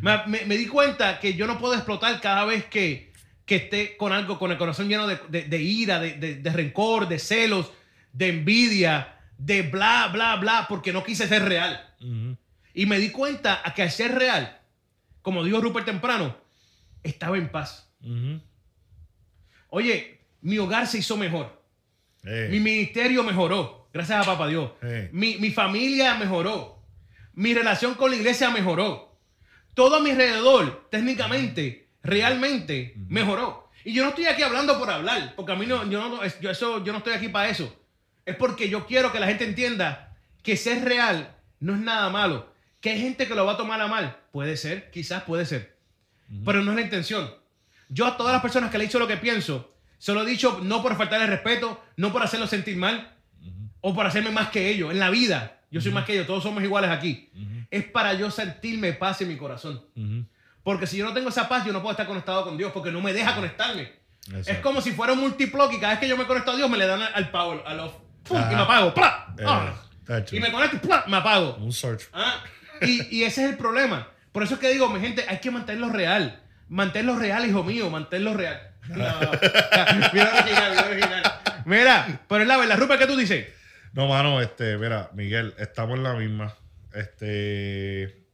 [0.00, 3.12] Me, me- me di cuenta que yo no puedo explotar cada vez que,
[3.44, 7.08] que esté con algo, con el corazón lleno de, de- de ira, de, de- rencor,
[7.08, 7.70] de celos,
[8.12, 11.86] de envidia, de bla, bla, bla, porque no quise ser real.
[12.72, 14.58] Y me di cuenta a que al ser real,
[15.22, 16.36] como dijo Rupert temprano,
[17.02, 17.90] estaba en paz.
[19.68, 21.60] Oye, mi hogar se hizo mejor.
[22.24, 24.70] Eh, Mi ministerio mejoró, gracias a Papá Dios.
[24.80, 25.08] Sí.
[25.12, 26.82] Mi, mi familia mejoró.
[27.34, 29.16] Mi relación con la iglesia mejoró.
[29.74, 33.70] Todo a mi alrededor, técnicamente, realmente, mejoró.
[33.84, 36.50] Y yo no estoy aquí hablando por hablar, porque a mí no, yo no, yo,
[36.50, 37.74] eso, yo no estoy aquí para eso.
[38.26, 42.52] Es porque yo quiero que la gente entienda que ser real no es nada malo.
[42.80, 44.18] Que hay gente que lo va a tomar a mal.
[44.32, 45.76] Puede ser, quizás puede ser.
[46.44, 47.32] Pero no es la intención.
[47.88, 50.26] Yo a todas las personas que le he dicho lo que pienso, se lo he
[50.26, 53.16] dicho no por faltarle respeto, no por hacerlo sentir mal,
[53.80, 54.90] o por hacerme más que ellos.
[54.90, 57.30] En la vida, yo soy más que ellos, todos somos iguales aquí.
[57.70, 59.84] Es para yo sentirme paz en mi corazón.
[59.96, 60.24] ujú.
[60.62, 62.92] Porque si yo no tengo esa paz, yo no puedo estar conectado con Dios, porque
[62.92, 63.92] no me deja conectarme.
[64.26, 64.50] Exacto.
[64.52, 66.68] Es como si fuera un multiplock y cada vez que yo me conecto a Dios
[66.68, 67.94] me le dan al, power, al off.
[68.24, 68.38] ¡Pum!
[68.38, 68.92] y me apago.
[68.92, 69.34] ¡Pla!
[69.38, 69.74] Eh, ¡Ah!
[70.30, 71.04] Y me conecto y ¡pla!
[71.06, 71.56] me apago.
[71.56, 72.08] Un search.
[72.12, 72.42] Ah,
[72.82, 74.08] y, y ese es el problema.
[74.32, 76.42] Por eso es que digo, mi gente, hay que mantenerlo real.
[76.68, 78.60] Mantenerlo real, hijo mío, mantenerlo real.
[78.88, 78.96] No.
[80.12, 81.22] mira original, mira original.
[81.64, 82.78] Mira, pero es la verdad.
[82.78, 83.48] Rupert, ¿qué tú dices?
[83.92, 86.54] No, mano, este, mira, Miguel, estamos en la misma.
[86.94, 88.24] Este.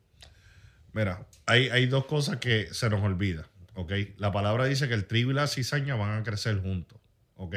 [0.92, 3.92] Mira, hay, hay dos cosas que se nos olvida, ¿ok?
[4.18, 6.98] La palabra dice que el trigo y la cizaña van a crecer juntos,
[7.36, 7.56] ¿ok?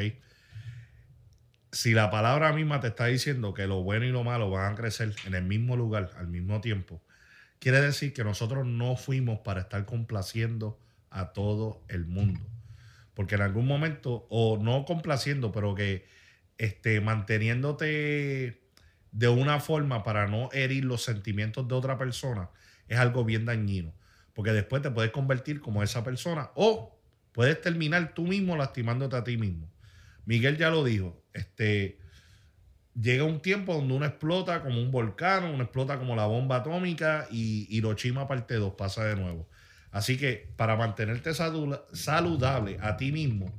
[1.72, 4.76] Si la palabra misma te está diciendo que lo bueno y lo malo van a
[4.76, 7.02] crecer en el mismo lugar, al mismo tiempo,
[7.60, 10.80] quiere decir que nosotros no fuimos para estar complaciendo
[11.10, 12.40] a todo el mundo.
[13.14, 16.08] Porque en algún momento, o no complaciendo, pero que
[16.60, 18.62] este, manteniéndote
[19.12, 22.52] de una forma para no herir los sentimientos de otra persona
[22.88, 23.94] es algo bien dañino.
[24.34, 27.00] Porque después te puedes convertir como esa persona o
[27.32, 29.72] puedes terminar tú mismo lastimándote a ti mismo.
[30.26, 31.98] Miguel ya lo dijo, este,
[33.00, 37.28] llega un tiempo donde uno explota como un volcán, uno explota como la bomba atómica
[37.32, 39.50] y Hiroshima parte 2 pasa de nuevo.
[39.92, 43.52] Así que para mantenerte saludable a ti mismo,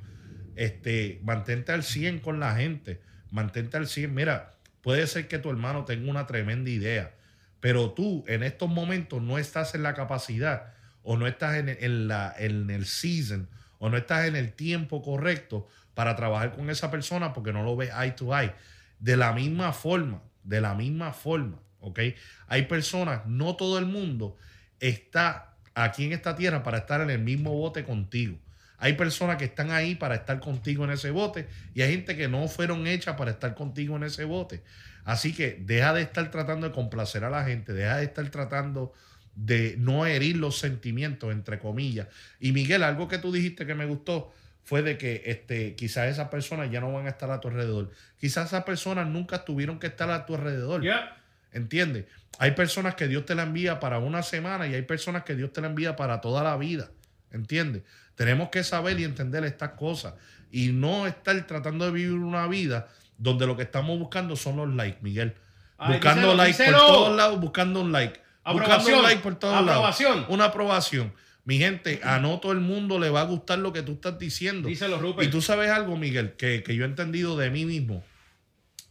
[0.55, 4.13] este, mantente al 100 con la gente, mantente al 100.
[4.13, 7.13] Mira, puede ser que tu hermano tenga una tremenda idea,
[7.59, 10.73] pero tú en estos momentos no estás en la capacidad
[11.03, 13.49] o no estás en, en la, en el season
[13.79, 17.75] o no estás en el tiempo correcto para trabajar con esa persona porque no lo
[17.75, 18.53] ves eye to eye.
[18.99, 21.99] De la misma forma, de la misma forma, ¿ok?
[22.47, 24.37] Hay personas, no todo el mundo
[24.79, 28.37] está aquí en esta tierra para estar en el mismo bote contigo.
[28.81, 32.27] Hay personas que están ahí para estar contigo en ese bote y hay gente que
[32.27, 34.63] no fueron hechas para estar contigo en ese bote.
[35.05, 38.91] Así que deja de estar tratando de complacer a la gente, deja de estar tratando
[39.35, 42.07] de no herir los sentimientos, entre comillas.
[42.39, 46.29] Y Miguel, algo que tú dijiste que me gustó fue de que este, quizás esas
[46.29, 47.91] personas ya no van a estar a tu alrededor.
[48.19, 50.83] Quizás esas personas nunca tuvieron que estar a tu alrededor.
[50.83, 51.17] Ya.
[51.51, 52.05] ¿Entiendes?
[52.39, 55.53] Hay personas que Dios te la envía para una semana y hay personas que Dios
[55.53, 56.89] te la envía para toda la vida.
[57.31, 57.83] ¿Entiendes?
[58.21, 60.13] Tenemos que saber y entender estas cosas
[60.51, 64.69] y no estar tratando de vivir una vida donde lo que estamos buscando son los
[64.75, 65.33] likes, Miguel.
[65.79, 66.77] Ay, buscando díselo, likes díselo.
[66.77, 68.19] por todos lados, buscando un like.
[68.45, 70.17] Buscando un like por todos Aprobación.
[70.17, 70.29] lados.
[70.29, 71.13] Una aprobación.
[71.45, 74.19] Mi gente, a no todo el mundo le va a gustar lo que tú estás
[74.19, 74.67] diciendo.
[74.67, 75.27] Díselo, Rupert.
[75.27, 78.03] Y tú sabes algo, Miguel, que, que yo he entendido de mí mismo.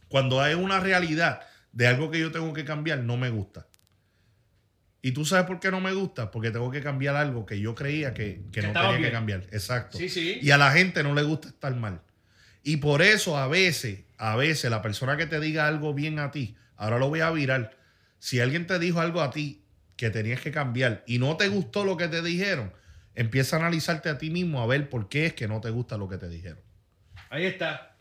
[0.09, 1.39] Cuando hay una realidad
[1.71, 3.65] de algo que yo tengo que cambiar, no me gusta.
[5.01, 7.73] Y tú sabes por qué no me gusta, porque tengo que cambiar algo que yo
[7.73, 9.03] creía que, que no tenía bien.
[9.03, 9.41] que cambiar.
[9.51, 9.97] Exacto.
[9.97, 10.37] Sí, sí.
[10.41, 12.01] Y a la gente no le gusta estar mal.
[12.63, 16.29] Y por eso a veces, a veces la persona que te diga algo bien a
[16.29, 17.75] ti, ahora lo voy a virar.
[18.19, 19.63] Si alguien te dijo algo a ti
[19.95, 22.71] que tenías que cambiar y no te gustó lo que te dijeron,
[23.15, 25.97] empieza a analizarte a ti mismo a ver por qué es que no te gusta
[25.97, 26.59] lo que te dijeron.
[27.31, 27.95] Ahí está.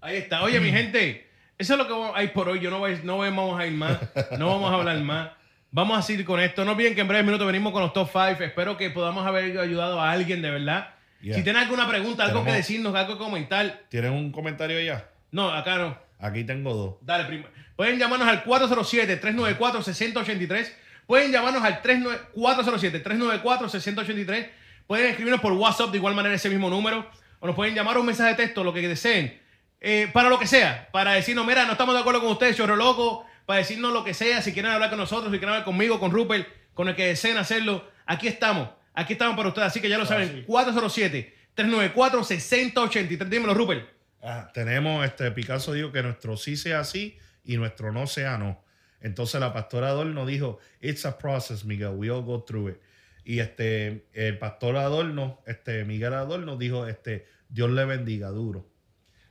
[0.00, 0.42] Ahí está.
[0.42, 2.58] Oye, mi gente, eso es lo que vamos- hay por hoy.
[2.58, 4.00] Yo no, voy, no vamos a ir más.
[4.36, 5.30] No vamos a hablar más.
[5.74, 6.64] Vamos a seguir con esto.
[6.64, 8.44] No olviden que en breves minutos venimos con los top 5.
[8.44, 10.94] Espero que podamos haber ayudado a alguien de verdad.
[11.20, 11.34] Yeah.
[11.34, 13.80] Si tienen alguna pregunta, algo que decirnos, algo que comentar.
[13.88, 15.10] ¿Tienes un comentario ya?
[15.32, 15.98] No, acá no.
[16.20, 16.94] Aquí tengo dos.
[17.00, 17.46] Dale, primo.
[17.74, 20.72] Pueden llamarnos al 407-394-6083.
[21.08, 24.50] Pueden llamarnos al 39 407-394-6083.
[24.86, 27.10] Pueden escribirnos por WhatsApp de igual manera ese mismo número.
[27.40, 29.40] O nos pueden llamar un mensaje de texto, lo que deseen.
[29.80, 30.88] Eh, para lo que sea.
[30.92, 33.26] Para decirnos, mira, no estamos de acuerdo con ustedes, chorro loco.
[33.46, 34.42] Para decirnos lo que sea.
[34.42, 37.36] Si quieren hablar con nosotros, si quieren hablar conmigo, con Rupert, con el que deseen
[37.36, 37.88] hacerlo.
[38.06, 38.70] Aquí estamos.
[38.94, 39.68] Aquí estamos para ustedes.
[39.68, 40.46] Así que ya lo saben.
[40.46, 43.28] 407-394-6083.
[43.28, 43.88] Dímelo, Rupert.
[44.22, 48.64] Ah, tenemos, este Picasso dijo que nuestro sí sea sí y nuestro no sea no.
[49.02, 52.78] Entonces la pastora Adorno dijo, it's a process, Miguel, we all go through it.
[53.22, 58.66] Y este, el pastor Adorno, este, Miguel Adorno dijo, este, Dios le bendiga duro.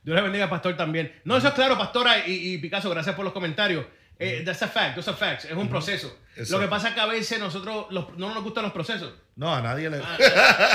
[0.04, 1.12] Dios le bendiga, pastor, también.
[1.24, 3.84] No, eso es claro, pastora y, y Picasso, gracias por los comentarios.
[4.18, 5.44] Eh, that's a fact, that's a fact.
[5.44, 6.16] Es un proceso.
[6.36, 6.52] Exacto.
[6.52, 9.12] Lo que pasa es que a veces nosotros los- no nos gustan los procesos.
[9.36, 9.98] No, a nadie le...
[9.98, 10.14] A,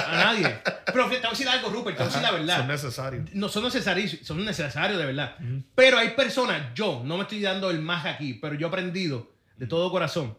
[0.08, 0.60] a nadie.
[0.86, 2.58] Pero te voy a decir algo, Rupert, te voy a decir la verdad.
[2.58, 3.26] Son necesarios.
[3.34, 5.36] no son necesarios, son necesarios de verdad.
[5.76, 9.32] Pero hay personas, yo no me estoy dando el más aquí, pero yo he aprendido
[9.58, 10.38] de todo corazón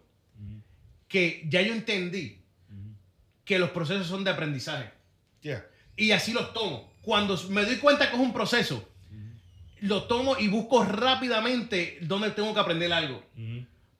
[1.09, 2.41] que ya yo entendí
[3.45, 4.91] que los procesos son de aprendizaje.
[5.41, 5.67] Yeah.
[5.97, 6.93] Y así los tomo.
[7.03, 8.89] Cuando me doy cuenta que es un proceso,
[9.83, 13.23] lo tomo y busco rápidamente dónde tengo que aprender algo.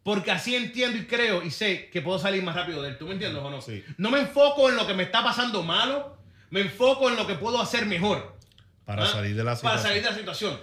[0.03, 2.99] Porque así entiendo y creo y sé que puedo salir más rápido de él.
[2.99, 3.61] ¿Tú me entiendes o no?
[3.61, 3.85] Sí.
[3.99, 6.17] No me enfoco en lo que me está pasando malo,
[6.51, 8.37] me enfoco en lo que puedo hacer mejor.
[8.87, 9.07] Para ¿Ah?
[9.07, 9.83] salir de la Para situación.
[9.89, 10.61] salir de la situación.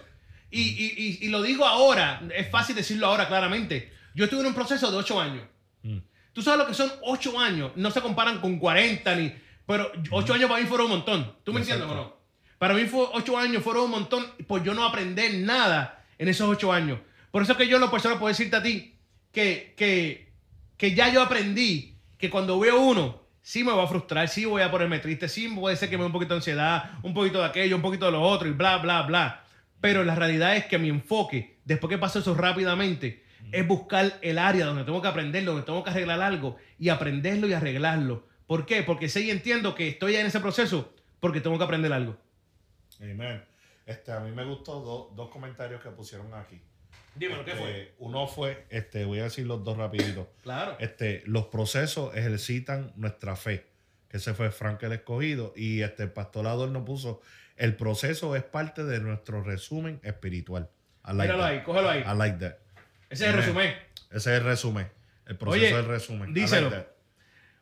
[0.49, 3.93] Y, y- y- y lo digo ahora, es fácil decirlo ahora claramente.
[4.15, 5.43] Yo estuve en un proceso de 8 años.
[5.83, 5.97] Mm.
[6.33, 7.71] Tú sabes lo que son 8 años.
[7.75, 9.33] No se comparan con 40 ni...
[9.67, 11.35] Pero 8 años para mí fueron un montón.
[11.43, 12.16] ¿Tú me entiendes o no?
[12.57, 16.49] Para mí fue 8 años fueron un montón por yo no aprender nada en esos
[16.49, 16.99] 8 años.
[17.31, 18.95] Por eso es que yo lo personal puedo decirte a ti
[19.31, 20.31] que, que,
[20.75, 24.61] que ya yo aprendí que cuando veo uno, sí me va a frustrar, sí voy
[24.61, 27.39] a ponerme triste, sí puede ser que me dé un poquito de ansiedad, un poquito
[27.39, 29.43] de aquello, un poquito de lo otro y bla, bla, bla.
[29.79, 34.39] Pero la realidad es que mi enfoque, después que paso eso rápidamente, es buscar el
[34.39, 38.27] área donde tengo que aprender, donde tengo que arreglar algo y aprenderlo y arreglarlo.
[38.47, 38.83] ¿Por qué?
[38.83, 42.17] Porque sé y entiendo que estoy en ese proceso porque tengo que aprender algo.
[43.01, 43.43] Amen.
[43.85, 46.61] Este, a mí me gustó do- dos comentarios que pusieron aquí.
[47.15, 47.93] Dímelo, ¿qué Este, fue?
[47.99, 50.27] Uno fue, este, voy a decir los dos rapiditos.
[50.43, 50.75] Claro.
[50.79, 53.65] Este, los procesos ejercitan nuestra fe.
[54.09, 55.53] Que ese fue Frank el escogido.
[55.55, 57.21] Y este el pastor Adorno puso,
[57.55, 60.69] el proceso es parte de nuestro resumen espiritual.
[61.03, 61.49] Like Míralo that.
[61.51, 62.01] ahí, cógelo ahí.
[62.01, 62.55] I like that.
[63.09, 63.73] Ese es el resumen.
[64.11, 64.87] Ese es el resumen.
[65.25, 66.27] El proceso Oye, es el resumen.
[66.27, 66.85] Like díselo.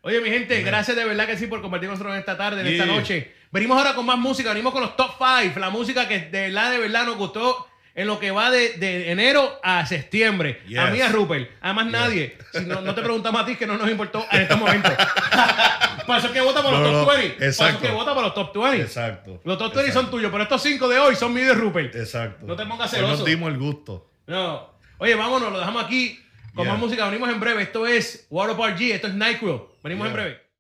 [0.02, 2.62] Oye, mi gente, gracias de verdad que sí por compartir con nosotros en esta tarde,
[2.62, 3.32] en esta noche.
[3.56, 6.72] Venimos ahora con más música, venimos con los top 5, la música que de verdad,
[6.72, 10.62] de verdad nos gustó en lo que va de, de enero a septiembre.
[10.68, 10.78] Yes.
[10.80, 12.38] A mí, a Rupert, a más nadie.
[12.52, 14.90] Si no, no te preguntamos a ti, que no nos importó en este momento.
[16.06, 17.30] Para eso es que vota por los No, top no, 20.
[17.36, 17.88] Para eso es exacto.
[17.88, 18.82] que vota por los top 20.
[18.82, 19.42] Exacto.
[19.46, 21.96] Los top 20 son tuyos, pero estos 5 de hoy son míos de Rupert.
[21.96, 22.46] Exacto.
[22.46, 23.24] No te pongas Hoy nos celoso.
[23.24, 24.12] dimos el gusto.
[24.28, 24.70] No.
[24.98, 26.20] Oye, vámonos, lo dejamos aquí
[26.54, 26.74] con Yeah.
[26.74, 27.06] más música.
[27.06, 27.64] Venimos en breve.
[27.64, 29.62] Esto es Water Park G, esto es NyQuil.
[29.82, 30.45] Venimos en breve.